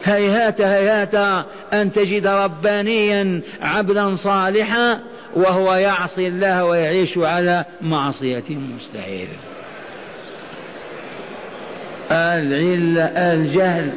هيهات 0.06 0.60
هيهات 0.60 1.44
أن 1.72 1.92
تجد 1.92 2.26
ربانيا 2.26 3.40
عبدا 3.62 4.16
صالحا 4.16 5.00
وهو 5.36 5.74
يعصي 5.74 6.26
الله 6.26 6.64
ويعيش 6.64 7.18
على 7.18 7.64
معصية 7.82 8.44
مستحيل. 8.50 9.28
العلة 12.10 13.04
الجهل. 13.04 13.92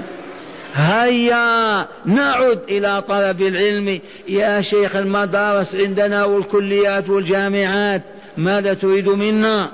هيا 0.74 1.88
نعد 2.06 2.60
إلى 2.70 3.02
طلب 3.02 3.42
العلم. 3.42 4.00
يا 4.28 4.62
شيخ 4.62 4.96
المدارس 4.96 5.76
عندنا 5.76 6.26
والكليات 6.26 7.10
والجامعات 7.10 8.02
ماذا 8.38 8.74
تريد 8.74 9.10
منا؟ 9.10 9.72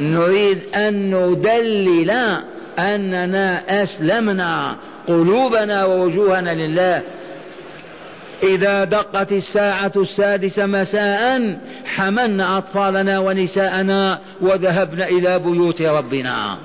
نريد 0.00 0.58
أن 0.74 1.14
ندلل 1.14 2.42
أننا 2.78 3.82
أسلمنا 3.82 4.76
قلوبنا 5.08 5.84
ووجوهنا 5.84 6.50
لله. 6.50 7.02
إذا 8.42 8.84
دقت 8.84 9.32
الساعة 9.32 9.92
السادسة 9.96 10.66
مساء 10.66 11.58
حملنا 11.84 12.58
أطفالنا 12.58 13.18
ونساءنا 13.18 14.18
وذهبنا 14.40 15.06
إلى 15.08 15.38
بيوت 15.38 15.82
ربنا. 15.82 16.58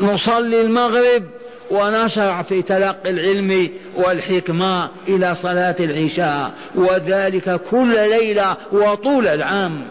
نصلي 0.00 0.60
المغرب 0.60 1.22
ونشرع 1.70 2.42
في 2.42 2.62
تلقي 2.62 3.10
العلم 3.10 3.70
والحكمة 3.96 4.88
إلى 5.08 5.34
صلاة 5.34 5.76
العشاء. 5.80 6.50
وذلك 6.74 7.60
كل 7.70 7.92
ليلة 8.10 8.56
وطول 8.72 9.26
العام 9.26 9.82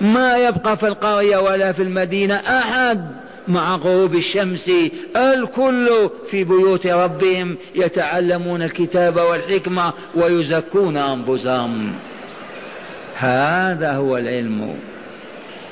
ما 0.00 0.36
يبقى 0.36 0.76
في 0.76 0.86
القرية 0.86 1.36
ولا 1.36 1.72
في 1.72 1.82
المدينة 1.82 2.34
أحد. 2.34 3.25
مع 3.48 3.76
غروب 3.76 4.14
الشمس 4.14 4.70
الكل 5.16 6.10
في 6.30 6.44
بيوت 6.44 6.86
ربهم 6.86 7.56
يتعلمون 7.74 8.62
الكتاب 8.62 9.16
والحكمة 9.16 9.92
ويزكون 10.14 10.96
أنفسهم. 10.96 11.92
هذا 13.16 13.92
هو 13.92 14.16
العلم. 14.16 14.76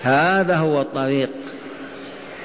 هذا 0.03 0.57
هو 0.57 0.81
الطريق. 0.81 1.31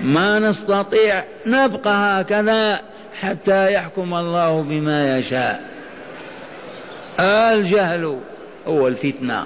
ما 0.01 0.39
نستطيع 0.39 1.23
نبقى 1.45 2.21
هكذا 2.21 2.79
حتى 3.19 3.73
يحكم 3.73 4.13
الله 4.13 4.61
بما 4.61 5.19
يشاء. 5.19 5.69
الجهل 7.19 8.19
هو 8.67 8.87
الفتنة. 8.87 9.45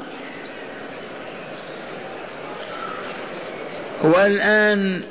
والآن 4.03 5.01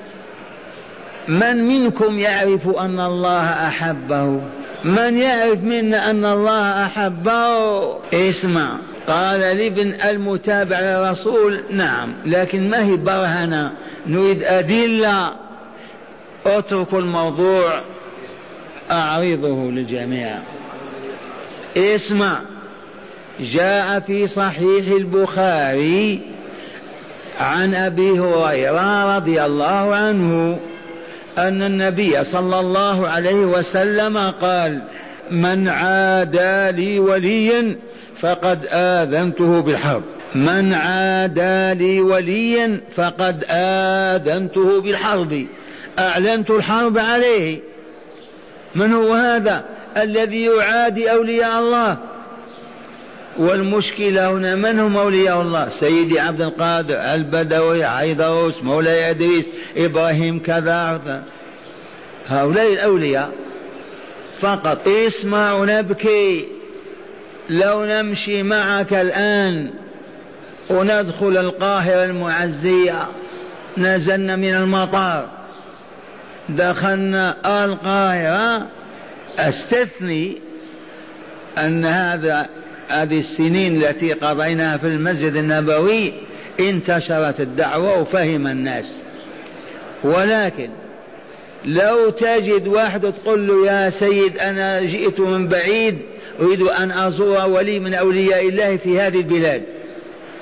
من 1.28 1.68
منكم 1.68 2.18
يعرف 2.18 2.68
أن 2.68 3.00
الله 3.00 3.68
أحبه؟ 3.68 4.40
من 4.84 5.18
يعرف 5.18 5.58
منا 5.58 6.10
أن 6.10 6.24
الله 6.24 6.86
أحبه؟ 6.86 7.98
اسمع 8.14 8.78
قال 9.08 9.40
لابن 9.40 9.94
المتابع 10.04 10.80
للرسول 10.80 11.62
نعم 11.70 12.14
لكن 12.26 12.70
ما 12.70 12.84
هي 12.84 12.96
برهنة؟ 12.96 13.72
نريد 14.06 14.44
أدلة. 14.44 15.32
اتركوا 16.46 16.98
الموضوع. 16.98 17.82
أعرضه 18.90 19.70
للجميع. 19.70 20.38
اسمع 21.76 22.40
جاء 23.40 24.00
في 24.00 24.26
صحيح 24.26 24.86
البخاري 24.88 26.20
عن 27.40 27.74
أبي 27.74 28.10
هريرة 28.10 29.16
رضي 29.16 29.44
الله 29.44 29.94
عنه 29.96 30.58
أن 31.38 31.62
النبي 31.62 32.24
صلى 32.24 32.60
الله 32.60 33.08
عليه 33.08 33.44
وسلم 33.44 34.18
قال 34.18 34.82
من 35.30 35.68
عادى 35.68 36.82
لي 36.82 36.98
وليا 36.98 37.76
فقد 38.20 38.66
آذنته 38.70 39.60
بالحرب. 39.60 40.02
من 40.34 40.74
عادى 40.74 41.74
لي 41.84 42.00
وليا 42.00 42.80
فقد 42.96 43.44
آذنته 43.50 44.80
بالحرب. 44.80 45.46
أعلنت 45.98 46.50
الحرب 46.50 46.98
عليه. 46.98 47.60
من 48.74 48.92
هو 48.92 49.14
هذا؟ 49.14 49.64
الذي 49.96 50.44
يعادي 50.44 51.10
أولياء 51.10 51.58
الله. 51.58 51.98
والمشكلة 53.38 54.30
هنا 54.30 54.54
من 54.54 54.80
هم 54.80 54.96
أولياء 54.96 55.42
الله؟ 55.42 55.80
سيدي 55.80 56.20
عبد 56.20 56.40
القادر 56.40 56.94
البدوي 56.94 57.84
عيدروس 57.84 58.62
مولاي 58.62 59.10
إدريس 59.10 59.44
إبراهيم 59.76 60.42
كذا. 60.42 61.22
هؤلاء 62.26 62.72
الأولياء 62.72 63.30
فقط. 64.38 64.88
اسمع 64.88 65.64
نبكي 65.64 66.48
لو 67.48 67.84
نمشي 67.84 68.42
معك 68.42 68.92
الآن 68.92 69.70
وندخل 70.70 71.36
القاهرة 71.36 72.04
المعزية 72.04 73.06
نزلنا 73.78 74.36
من 74.36 74.54
المطار. 74.54 75.28
دخلنا 76.48 77.36
القاهرة 77.64 78.66
أستثني 79.38 80.38
أن 81.58 81.84
هذا 81.84 82.48
هذه 82.92 83.18
السنين 83.18 83.82
التي 83.82 84.12
قضيناها 84.12 84.76
في 84.76 84.86
المسجد 84.86 85.36
النبوي 85.36 86.12
انتشرت 86.60 87.40
الدعوة 87.40 88.00
وفهم 88.00 88.46
الناس. 88.46 88.86
ولكن 90.04 90.70
لو 91.64 92.10
تجد 92.10 92.66
واحد 92.66 93.12
تقول 93.12 93.46
له 93.48 93.66
يا 93.66 93.90
سيد 93.90 94.38
أنا 94.38 94.80
جئت 94.80 95.20
من 95.20 95.48
بعيد 95.48 95.98
أريد 96.40 96.62
أن 96.62 96.90
أزور 96.90 97.50
ولي 97.50 97.78
من 97.78 97.94
أولياء 97.94 98.48
الله 98.48 98.76
في 98.76 99.00
هذه 99.00 99.18
البلاد. 99.18 99.62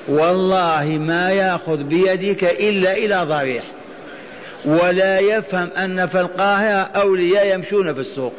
والله 0.07 0.97
ما 1.01 1.31
يأخذ 1.31 1.83
بيدك 1.83 2.43
إلا 2.43 2.97
إلى 2.97 3.25
ضريح. 3.29 3.63
ولا 4.65 5.19
يفهم 5.19 5.69
أن 5.77 6.07
في 6.07 6.21
القاهرة 6.21 6.81
أولياء 6.95 7.55
يمشون 7.55 7.93
في 7.93 7.99
السوق. 7.99 8.33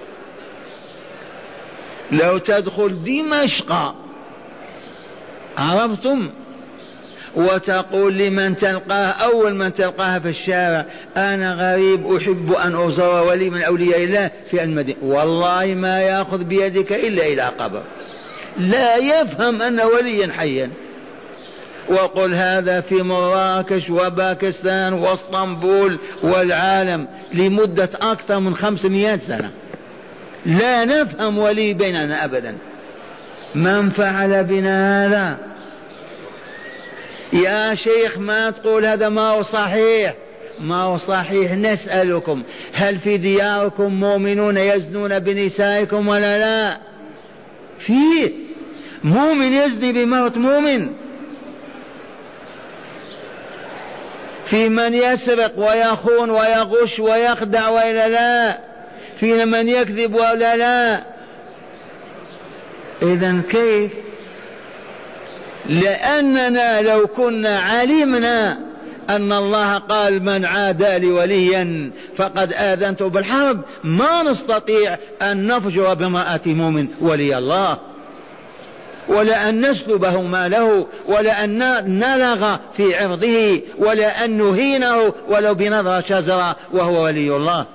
لو 2.12 2.38
تدخل 2.38 3.04
دمشق 3.04 3.94
عرفتم؟ 5.58 6.30
وتقول 7.36 8.18
لمن 8.18 8.56
تلقاه 8.56 9.06
أول 9.06 9.54
من 9.54 9.74
تلقاه 9.74 10.18
في 10.18 10.28
الشارع 10.28 10.86
أنا 11.16 11.52
غريب 11.52 12.16
أحب 12.16 12.52
أن 12.52 12.74
أزور 12.76 13.26
ولي 13.26 13.50
من 13.50 13.62
أولياء 13.62 14.04
الله 14.04 14.30
في 14.50 14.64
المدينة. 14.64 14.98
والله 15.02 15.66
ما 15.66 16.00
يأخذ 16.00 16.44
بيدك 16.44 16.92
إلا 16.92 17.26
إلى 17.26 17.42
قبر. 17.42 17.82
لا 18.58 18.96
يفهم 18.96 19.62
أن 19.62 19.80
وليا 19.80 20.32
حيا. 20.32 20.70
وقل 21.88 22.34
هذا 22.34 22.80
في 22.80 23.02
مراكش 23.02 23.90
وباكستان 23.90 24.92
واسطنبول 24.92 25.98
والعالم 26.22 27.08
لمدة 27.34 27.90
أكثر 27.94 28.40
من 28.40 28.54
خمسمائة 28.54 29.16
سنة. 29.16 29.50
لا 30.46 30.84
نفهم 30.84 31.38
ولي 31.38 31.74
بيننا 31.74 32.24
أبدا. 32.24 32.56
من 33.54 33.90
فعل 33.90 34.44
بنا 34.44 35.06
هذا؟ 35.06 35.38
يا 37.32 37.74
شيخ 37.74 38.18
ما 38.18 38.50
تقول 38.50 38.86
هذا 38.86 39.08
ما 39.08 39.30
هو 39.30 39.42
صحيح. 39.42 40.14
ما 40.60 40.82
هو 40.82 40.96
صحيح 40.96 41.52
نسألكم 41.52 42.42
هل 42.72 42.98
في 42.98 43.16
دياركم 43.16 43.94
مؤمنون 43.94 44.56
يزنون 44.56 45.18
بنسائكم 45.18 46.08
ولا 46.08 46.38
لا؟ 46.38 46.78
في. 47.78 48.32
مؤمن 49.04 49.52
يزني 49.52 49.92
بمرة 49.92 50.32
مؤمن. 50.38 50.88
في 54.46 54.68
من 54.68 54.94
يسرق 54.94 55.58
ويخون 55.58 56.30
ويغش 56.30 56.98
ويخدع 56.98 57.68
وإلا 57.68 58.08
لا؟ 58.08 58.58
في 59.16 59.44
من 59.44 59.68
يكذب 59.68 60.14
ولا 60.14 60.56
لا؟ 60.56 61.11
إذا 63.02 63.42
كيف؟ 63.50 63.92
لأننا 65.68 66.82
لو 66.82 67.06
كنا 67.06 67.58
علمنا 67.60 68.58
أن 69.10 69.32
الله 69.32 69.78
قال 69.78 70.22
من 70.22 70.44
عادى 70.44 70.98
لي 70.98 71.06
وليا 71.06 71.90
فقد 72.16 72.52
آذنته 72.52 73.08
بالحرب 73.08 73.60
ما 73.84 74.22
نستطيع 74.22 74.96
أن 75.22 75.46
نفجر 75.46 75.94
بامرأة 75.94 76.40
مؤمن 76.46 76.88
ولي 77.00 77.38
الله. 77.38 77.78
ولا 79.08 79.48
أن 79.48 79.70
نسلبه 79.70 80.20
ماله 80.20 80.86
ولا 81.06 81.44
أن 81.44 81.58
نلغ 81.98 82.56
في 82.76 82.98
عرضه 82.98 83.60
ولا 83.78 84.24
أن 84.24 84.38
نهينه 84.38 85.12
ولو 85.28 85.54
بنظرة 85.54 86.00
شزرة 86.00 86.56
وهو 86.72 87.04
ولي 87.04 87.36
الله. 87.36 87.66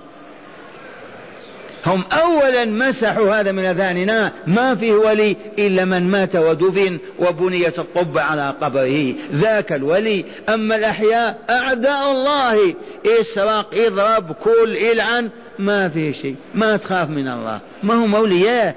هم 1.87 2.03
أولا 2.11 2.65
مسحوا 2.65 3.39
هذا 3.39 3.51
من 3.51 3.65
أذهاننا 3.65 4.31
ما 4.47 4.75
فيه 4.75 4.93
ولي 4.93 5.35
إلا 5.59 5.85
من 5.85 6.11
مات 6.11 6.35
ودفن 6.35 6.99
وبنيت 7.19 7.79
القبة 7.79 8.21
على 8.21 8.53
قبره. 8.61 9.13
ذاك 9.33 9.73
الولي. 9.73 10.25
أما 10.49 10.75
الأحياء 10.75 11.37
أعداء 11.49 12.11
الله. 12.11 12.75
اسرق 13.05 13.69
إضرب 13.73 14.31
كل 14.31 14.77
إلعن. 14.91 15.29
ما 15.59 15.89
في 15.89 16.13
شيء. 16.13 16.35
ما 16.55 16.77
تخاف 16.77 17.09
من 17.09 17.27
الله. 17.27 17.59
ما 17.83 17.93
هم 17.93 18.15
أولياء. 18.15 18.75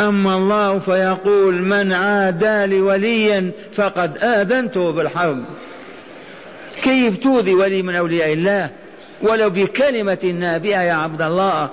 أما 0.00 0.34
الله 0.34 0.78
فيقول 0.78 1.62
من 1.62 1.92
عادى 1.92 2.66
لي 2.66 2.80
وليا 2.80 3.50
فقد 3.74 4.18
آذنته 4.18 4.92
بالحرب. 4.92 5.44
كيف 6.82 7.16
توذي 7.16 7.54
ولي 7.54 7.82
من 7.82 7.94
أولياء 7.94 8.32
الله؟ 8.32 8.70
ولو 9.22 9.50
بكلمة 9.50 10.34
نابئة 10.38 10.80
يا 10.80 10.92
عبد 10.92 11.22
الله. 11.22 11.70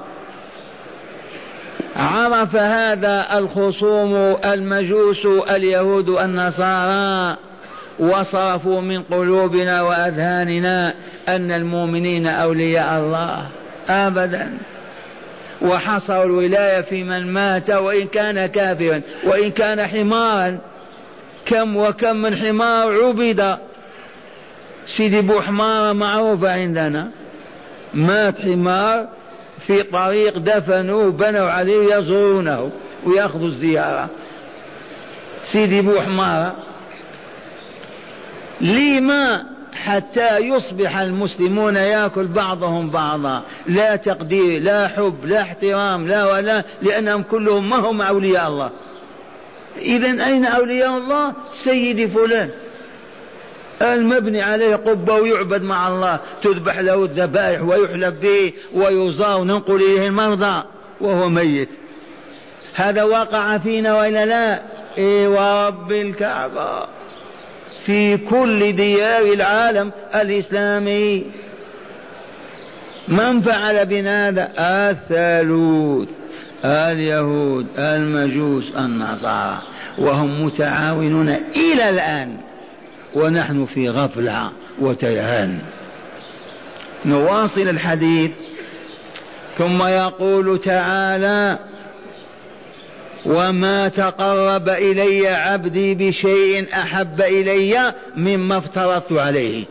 عرف 1.96 2.56
هذا 2.56 3.38
الخصوم 3.38 4.16
المجوس 4.46 5.26
اليهود 5.50 6.10
النصارى 6.10 7.38
وصرفوا 8.00 8.82
من 8.82 9.04
قلوبنا 9.04 9.82
وأذهاننا 9.82 10.94
أن 11.30 11.52
المؤمنين 11.52 12.28
أولياء 12.28 13.00
الله 13.00 13.50
ابدا. 13.90 14.58
وحصروا 15.62 16.26
الولاية 16.26 16.82
في 16.82 17.04
من 17.04 17.34
مات 17.34 17.70
وإن 17.70 18.08
كان 18.08 18.46
كافرا 18.46 19.02
وإن 19.26 19.52
كان 19.52 19.88
حمارا. 19.88 20.58
كم 21.46 21.76
وكم 21.76 22.16
من 22.16 22.36
حمار 22.36 22.92
عبد. 22.92 23.58
سيدي 24.98 25.22
بو 25.22 25.42
حمارة 25.42 25.94
معروفة 25.94 26.52
عندنا. 26.52 27.12
مات 27.94 28.42
حمار 28.42 29.08
في 29.68 29.84
طريق 29.84 30.38
دفنوه 30.38 31.12
بنوا 31.12 31.50
عليه 31.50 31.96
يزورونه 31.96 32.72
ويأخذوا 33.06 33.48
الزيارة. 33.48 34.10
سيدي 35.52 35.82
بو 35.82 36.02
حمارة 36.02 36.56
لما 38.62 39.44
حتى 39.74 40.38
يصبح 40.38 40.98
المسلمون 40.98 41.76
ياكل 41.76 42.28
بعضهم 42.28 42.90
بعضا؟ 42.90 43.44
لا 43.68 43.96
تقدير 43.96 44.62
لا 44.62 44.88
حب 44.88 45.26
لا 45.26 45.42
احترام 45.42 46.08
لا 46.08 46.26
ولا 46.26 46.64
لأنهم 46.82 47.24
كلهم 47.24 47.70
ما 47.70 47.76
هم 47.76 48.02
أولياء 48.02 48.48
الله. 48.48 48.72
اذا 49.78 50.26
أين 50.26 50.46
أولياء 50.46 50.98
الله؟ 50.98 51.34
سيدي 51.64 52.08
فلان. 52.08 52.50
المبني 53.82 54.42
عليه 54.42 54.76
قبة 54.76 55.14
ويعبد 55.14 55.62
مع 55.62 55.88
الله. 55.88 56.20
تذبح 56.44 56.80
له 56.80 57.04
الذبائح 57.04 57.62
ويحلب 57.62 58.20
به 58.20 58.54
ويزار 58.74 59.42
وننقل 59.42 59.76
إليه 59.76 60.08
المرضى 60.08 60.64
وهو 61.02 61.30
ميت. 61.30 61.70
هذا 62.76 63.04
وقع 63.04 63.58
فينا 63.58 63.98
وإلا 63.98 64.26
لا؟ 64.26 64.62
إيه 64.98 65.28
ورب 65.28 65.92
الكعبة. 65.92 66.86
في 67.86 68.18
كل 68.18 68.72
ديار 68.72 69.22
العالم 69.34 69.92
الإسلامي. 70.16 71.26
من 73.08 73.42
فعل 73.42 73.86
بنا 73.86 74.28
هذا؟ 74.28 74.52
الثالوث 74.92 76.10
اليهود 76.66 77.68
المجوس 77.78 78.72
النصارى. 78.78 79.62
وهم 79.98 80.46
متعاونون 80.46 81.30
إلى 81.30 81.90
الآن. 81.90 82.38
ونحن 83.16 83.66
في 83.66 83.90
غفلة 83.90 84.52
وتيهان. 84.80 85.60
نواصل 87.06 87.62
الحديث. 87.62 88.32
ثم 89.58 89.84
يقول 89.84 90.62
تعالى 90.62 91.60
وما 93.26 93.88
تقرب 93.88 94.70
إلي 94.70 95.28
عبدي 95.28 95.96
بشيء 95.96 96.68
أحب 96.74 97.22
إلي 97.22 97.94
مما 98.16 98.58
افترضت 98.58 99.12
عليه. 99.12 99.66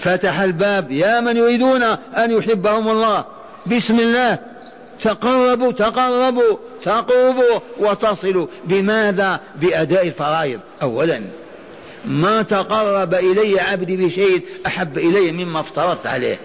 فتح 0.00 0.40
الباب 0.40 0.90
يا 0.90 1.20
من 1.20 1.36
يريدون 1.36 1.82
أن 2.16 2.30
يحبهم 2.38 2.88
الله. 2.88 3.24
بسم 3.66 4.00
الله. 4.00 4.38
تقربوا 5.02 5.72
تقربوا 5.72 6.56
تقربوا 6.84 7.60
وتصلوا. 7.78 8.46
بماذا؟ 8.64 9.40
بأداء 9.60 10.06
الفرائض. 10.06 10.60
اولا 10.82 11.22
ما 12.06 12.42
تقرب 12.42 13.14
إلي 13.14 13.60
عبدي 13.60 13.96
بشيء 13.96 14.44
أحب 14.66 14.98
الي 14.98 15.32
مما 15.32 15.60
افترضت 15.60 16.06
عليه. 16.06 16.38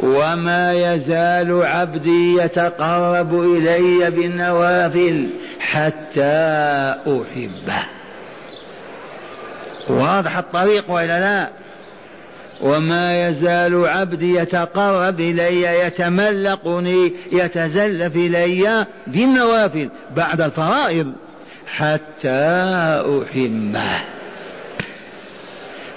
وما 0.00 0.72
يزال 0.72 1.62
عبدي 1.62 2.36
يتقرب 2.36 3.40
إلي 3.40 4.10
بالنوافل 4.10 5.30
حتى 5.60 6.94
أحبه. 7.06 7.82
واضح 9.88 10.36
الطريق 10.36 10.90
وإلا 10.90 11.20
لا؟ 11.20 11.48
وما 12.60 13.28
يزال 13.28 13.86
عبدي 13.86 14.34
يتقرب 14.38 15.20
إلي 15.20 15.62
يتملقني 15.86 17.12
يتزلف 17.32 18.16
إلي 18.16 18.86
بالنوافل 19.06 19.90
بعد 20.16 20.40
الفرائض 20.40 21.12
حتى 21.66 22.28
أحبه. 23.22 24.21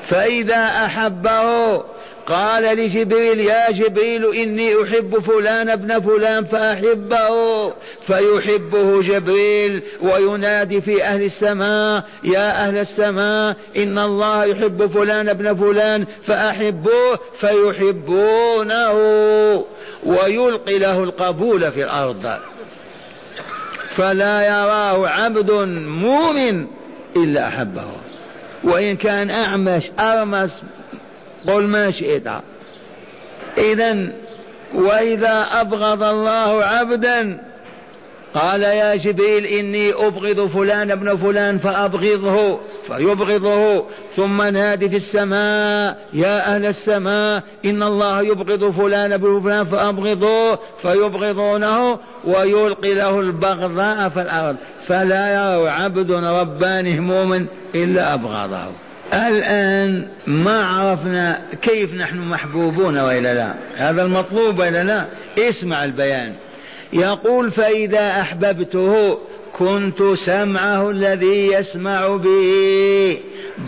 فإذا 0.07 0.65
أحبه 0.85 1.83
قال 2.27 2.63
لجبريل 2.63 3.39
يا 3.39 3.71
جبريل 3.71 4.35
إني 4.35 4.83
أحب 4.83 5.19
فلان 5.19 5.69
ابن 5.69 5.99
فلان 5.99 6.45
فأحبه. 6.45 7.73
فيحبه 8.07 9.01
جبريل 9.01 9.83
وينادي 10.01 10.81
في 10.81 11.03
أهل 11.03 11.23
السماء 11.23 12.03
يا 12.23 12.67
أهل 12.67 12.77
السماء 12.77 13.55
إن 13.77 13.99
الله 13.99 14.45
يحب 14.45 14.87
فلان 14.87 15.29
ابن 15.29 15.55
فلان 15.55 16.05
فأحبوه 16.23 17.19
فيحبونه. 17.39 18.93
ويلقي 20.05 20.79
له 20.79 21.03
القبول 21.03 21.71
في 21.71 21.83
الأرض. 21.83 22.37
فلا 23.95 24.45
يراه 24.47 25.07
عبد 25.07 25.51
مؤمن 25.87 26.67
إلا 27.17 27.47
أحبه. 27.47 28.14
وإن 28.65 28.95
كان 28.97 29.29
أعمش 29.29 29.91
أرمس 29.99 30.61
قل 31.47 31.63
ما 31.67 31.91
شئت 31.91 32.27
إذا 33.57 34.07
وإذا 34.73 35.47
أبغض 35.51 36.03
الله 36.03 36.63
عبدا 36.63 37.39
قال 38.35 38.61
يا 38.63 38.95
جبريل 38.95 39.45
إني 39.45 39.93
أبغض 39.93 40.47
فلان 40.47 40.91
ابن 40.91 41.17
فلان 41.17 41.57
فأبغضه 41.57 42.59
فيبغضه 42.87 43.85
ثم 44.15 44.41
نادي 44.41 44.89
في 44.89 44.95
السماء 44.95 45.97
يا 46.13 46.55
أهل 46.55 46.65
السماء 46.65 47.43
إن 47.65 47.83
الله 47.83 48.21
يبغض 48.21 48.71
فلان 48.71 49.11
ابن 49.11 49.41
فلان 49.41 49.65
فأبغضوه 49.65 50.59
فيبغضونه 50.81 51.99
ويلقي 52.25 52.93
له 52.93 53.19
البغضاء 53.19 54.09
في 54.09 54.21
الأرض. 54.21 54.55
فلا 54.87 55.33
يرى 55.33 55.69
عبد 55.69 56.11
ربانه 56.11 56.99
مؤمن 56.99 57.45
إلا 57.75 58.13
أبغضه. 58.13 58.71
الآن 59.13 60.07
ما 60.27 60.65
عرفنا 60.65 61.41
كيف 61.61 61.93
نحن 61.93 62.17
محبوبون 62.17 62.97
وإلا 62.97 63.33
لا. 63.33 63.53
هذا 63.75 64.03
المطلوب 64.03 64.59
وإلا 64.59 64.83
لا؟ 64.83 65.05
اسمع 65.39 65.83
البيان. 65.83 66.33
يقول 66.93 67.51
فإذا 67.51 68.21
أحببته 68.21 69.17
كنت 69.59 70.03
سمعه 70.15 70.89
الذي 70.89 71.47
يسمع 71.53 72.15
به 72.15 73.17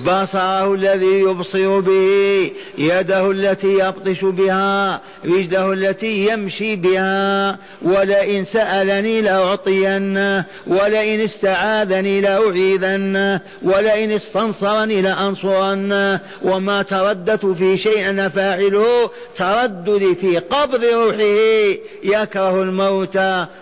بصره 0.05 0.73
الذي 0.73 1.19
يبصر 1.19 1.79
به 1.79 2.51
يده 2.77 3.31
التي 3.31 3.73
يبطش 3.79 4.25
بها 4.25 5.01
رجله 5.25 5.73
التي 5.73 6.27
يمشي 6.27 6.75
بها 6.75 7.57
ولئن 7.81 8.45
سألني 8.45 9.21
لأعطينه 9.21 10.45
ولئن 10.67 11.21
استعاذني 11.21 12.21
لأعيذنه 12.21 13.41
ولئن 13.63 14.11
استنصرني 14.11 15.01
لأنصرنه. 15.01 16.19
وما 16.43 16.81
ترددت 16.81 17.45
في 17.45 17.77
شيء 17.77 18.09
أنا 18.09 18.29
فاعله 18.29 19.09
ترددي 19.37 20.15
في 20.15 20.37
قبض 20.37 20.85
روحه 20.85 21.77
يكره 22.03 22.63
الموت 22.63 23.17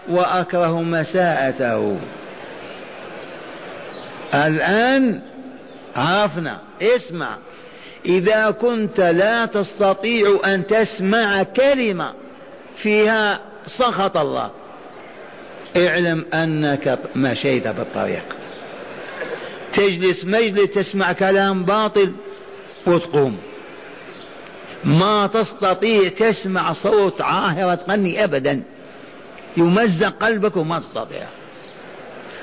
وأكره 0.09 0.81
مساءته. 0.81 1.97
الآن 4.35 5.21
عرفنا. 5.95 6.59
اسمع. 6.81 7.37
إذا 8.05 8.51
كنت 8.51 8.99
لا 8.99 9.45
تستطيع 9.45 10.39
أن 10.45 10.67
تسمع 10.67 11.43
كلمة 11.43 12.13
فيها 12.75 13.39
سخط 13.67 14.17
الله. 14.17 14.51
اعلم 15.77 16.25
أنك 16.33 16.99
مشيت 17.15 17.67
بالطريق. 17.67 18.23
تجلس 19.73 20.25
مجلس 20.25 20.71
تسمع 20.71 21.11
كلام 21.11 21.63
باطل 21.63 22.13
وتقوم. 22.87 23.37
ما 24.83 25.27
تستطيع 25.27 26.09
تسمع 26.09 26.73
صوت 26.73 27.21
عاهرة 27.21 27.75
تغني 27.75 28.23
أبدا. 28.23 28.63
يمزق 29.57 30.23
قلبك 30.23 30.57
وما 30.57 30.79
تستطيع. 30.79 31.27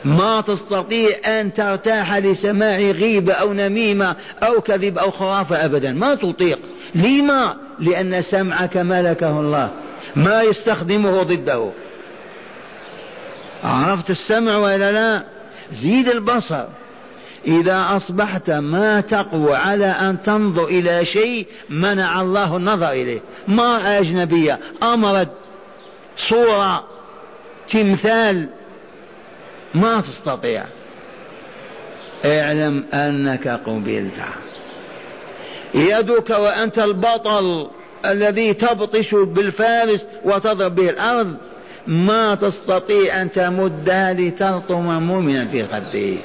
ما 0.04 0.40
تستطيع 0.40 1.08
أن 1.26 1.52
ترتاح 1.52 2.16
لسماع 2.16 2.78
غيبة 2.78 3.32
أو 3.32 3.52
نميمة 3.52 4.16
أو 4.42 4.60
كذب 4.60 4.98
أو 4.98 5.10
خرافة 5.10 5.64
أبدا. 5.64 5.92
ما 5.92 6.14
تطيق. 6.14 6.58
لما؟ 6.94 7.56
لأن 7.78 8.22
سمعك 8.22 8.76
ملكه 8.76 9.40
الله. 9.40 9.70
ما 10.16 10.42
يستخدمه 10.42 11.22
ضده. 11.22 11.70
عرفت 13.64 14.10
السمع 14.10 14.56
ولا 14.56 14.92
لا؟ 14.92 15.24
زيد 15.72 16.08
البصر. 16.08 16.64
إذا 17.46 17.86
أصبحت 17.96 18.50
ما 18.50 19.00
تقوى 19.00 19.56
على 19.56 19.86
أن 19.86 20.22
تنظر 20.22 20.64
إلى 20.64 21.04
شيء 21.04 21.46
منع 21.70 22.20
الله 22.20 22.56
النظر 22.56 22.90
إليه. 22.90 23.20
ما 23.48 23.98
أجنبية. 23.98 24.60
أمرد 24.82 25.28
صورة 26.28 26.84
تمثال 27.68 28.48
ما 29.74 30.00
تستطيع. 30.00 30.64
اعلم 32.24 32.84
أنك 32.94 33.48
قبلت. 33.48 34.12
يدك 35.74 36.30
وأنت 36.30 36.78
البطل 36.78 37.70
الذي 38.06 38.54
تبطش 38.54 39.14
بالفارس 39.14 40.06
وتضرب 40.24 40.74
به 40.74 40.90
الأرض. 40.90 41.36
ما 41.86 42.34
تستطيع 42.34 43.22
أن 43.22 43.30
تمدها 43.30 44.12
لتلطم 44.12 45.02
مؤمنا 45.02 45.46
في 45.46 45.64
خده 45.64 46.16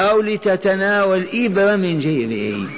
أو 0.00 0.20
لتتناول 0.20 1.28
إبرة 1.34 1.76
من 1.76 2.00
جيبه. 2.00 2.68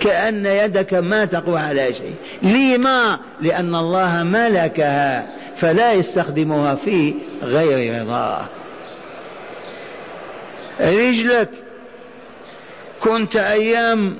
كأن 0.00 0.46
يدك 0.46 0.94
ما 0.94 1.24
تقوى 1.24 1.58
على 1.58 1.94
شيء. 1.94 2.14
لما؟ 2.42 3.18
لأن 3.40 3.74
الله 3.74 4.22
ملكها 4.22 5.26
فلا 5.56 5.92
يستخدمها 5.92 6.74
في 6.74 7.14
غير 7.42 8.02
رضاه. 8.02 8.44
رجلك. 10.80 11.50
كنت 13.00 13.36
أيام 13.36 14.16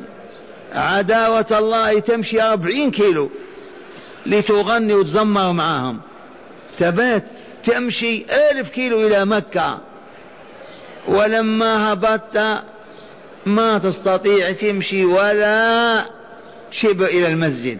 عداوة 0.73 1.47
الله 1.59 1.99
تمشي 1.99 2.43
أربعين 2.43 2.91
كيلو 2.91 3.31
لتغني 4.27 4.95
وتزمر 4.95 5.53
معهم 5.53 6.01
تبات 6.79 7.25
تمشي 7.65 8.25
ألف 8.51 8.69
كيلو 8.69 9.07
إلى 9.07 9.25
مكة. 9.25 9.79
ولما 11.09 11.93
هبطت 11.93 12.63
ما 13.47 13.79
تستطيع 13.79 14.53
تمشي 14.53 15.05
ولا 15.05 16.05
شبر 16.71 17.07
إلى 17.07 17.29
المسجد. 17.29 17.79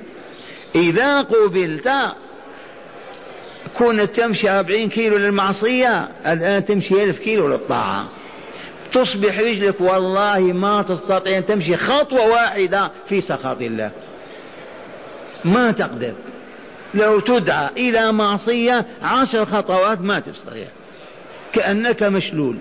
إذا 0.75 1.21
قبلت 1.21 1.91
كنت 3.79 4.21
تمشي 4.21 4.51
أربعين 4.51 4.89
كيلو 4.89 5.17
للمعصية 5.17 6.09
الآن 6.27 6.65
تمشي 6.65 7.05
ألف 7.05 7.19
كيلو 7.19 7.49
للطاعة. 7.49 8.09
تصبح 8.93 9.39
رجلك 9.39 9.81
والله 9.81 10.39
ما 10.39 10.83
تستطيع 10.83 11.39
أن 11.39 11.47
تمشي 11.47 11.77
خطوة 11.77 12.27
واحدة 12.27 12.91
في 13.09 13.21
سخط 13.21 13.63
الله. 13.63 13.91
ما 15.45 15.73
تقدر. 15.73 16.13
لو 16.95 17.21
تدعى 17.21 17.69
إلى 17.77 18.13
معصية 18.13 18.87
عشر 19.03 19.47
خطوات 19.47 20.01
ما 20.01 20.19
تستطيع. 20.19 20.67
كأنك 21.53 22.03
مشلول. 22.03 22.57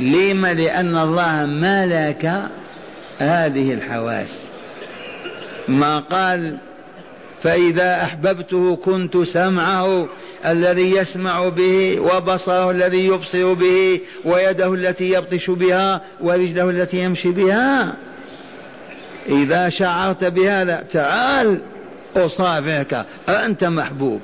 لما؟ 0.00 0.54
لأن 0.54 0.96
الله 0.96 1.44
ملك 1.46 2.42
هذه 3.18 3.74
الحواس. 3.74 4.50
ما 5.68 5.98
قال 5.98 6.58
فإذا 7.42 8.02
أحببته 8.02 8.76
كنت 8.76 9.16
سمعه. 9.16 10.08
الذي 10.46 10.96
يسمع 10.96 11.48
به 11.48 12.00
وبصره 12.00 12.70
الذي 12.70 13.06
يبصر 13.06 13.52
به 13.52 14.00
ويده 14.24 14.74
التي 14.74 15.10
يبطش 15.10 15.50
بها 15.50 16.00
ورجله 16.20 16.70
التي 16.70 16.98
يمشي 16.98 17.30
بها. 17.30 17.94
إذا 19.28 19.68
شعرت 19.68 20.24
بهذا 20.24 20.84
تعال 20.92 21.60
أصافحك 22.16 23.06
أنت 23.28 23.64
محبوب. 23.64 24.20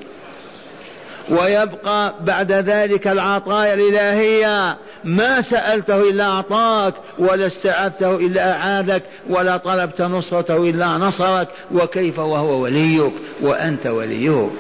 ويبقى 1.31 2.15
بعد 2.21 2.53
ذلك 2.53 3.09
العطايا 3.09 3.75
الإلهية. 3.75 4.77
ما 5.05 5.43
سألته 5.43 6.11
إلا 6.11 6.25
أعطاك 6.25 6.95
ولا 7.19 7.47
استعذته 7.47 8.11
إلا 8.17 8.53
أعاذك 8.53 9.03
ولا 9.31 9.57
طلبت 9.57 10.03
نصرته 10.03 10.57
إلا 10.57 10.87
نصرك. 10.87 11.49
وكيف 11.73 12.19
وهو 12.19 12.63
وليك 12.63 13.13
وأنت 13.43 13.87
وليه 13.87 14.51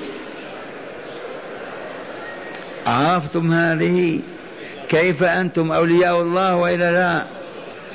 عرفتم 2.86 3.52
هذه؟ 3.52 4.20
كيف 4.88 5.22
أنتم 5.22 5.72
أولياء 5.72 6.22
الله 6.22 6.56
وإلا 6.56 6.92
لا؟ 6.92 7.24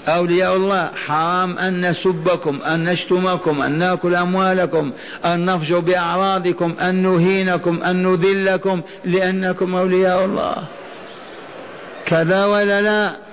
أولياء 0.07 0.55
الله 0.55 0.89
حرام 1.05 1.57
أن 1.57 1.89
نسبكم 1.89 2.61
أن 2.61 2.83
نشتمكم 2.83 3.61
أن 3.61 3.77
نأكل 3.77 4.15
أموالكم 4.15 4.91
أن 5.25 5.45
نفجر 5.45 5.79
بأعراضكم 5.79 6.75
أن 6.81 6.95
نهينكم 6.95 7.83
أن 7.83 8.03
نذلكم 8.03 8.81
لأنكم 9.05 9.75
أولياء 9.75 10.25
الله. 10.25 10.55
كذا 12.05 12.45
ولا 12.45 12.81
لا؟ 12.81 13.28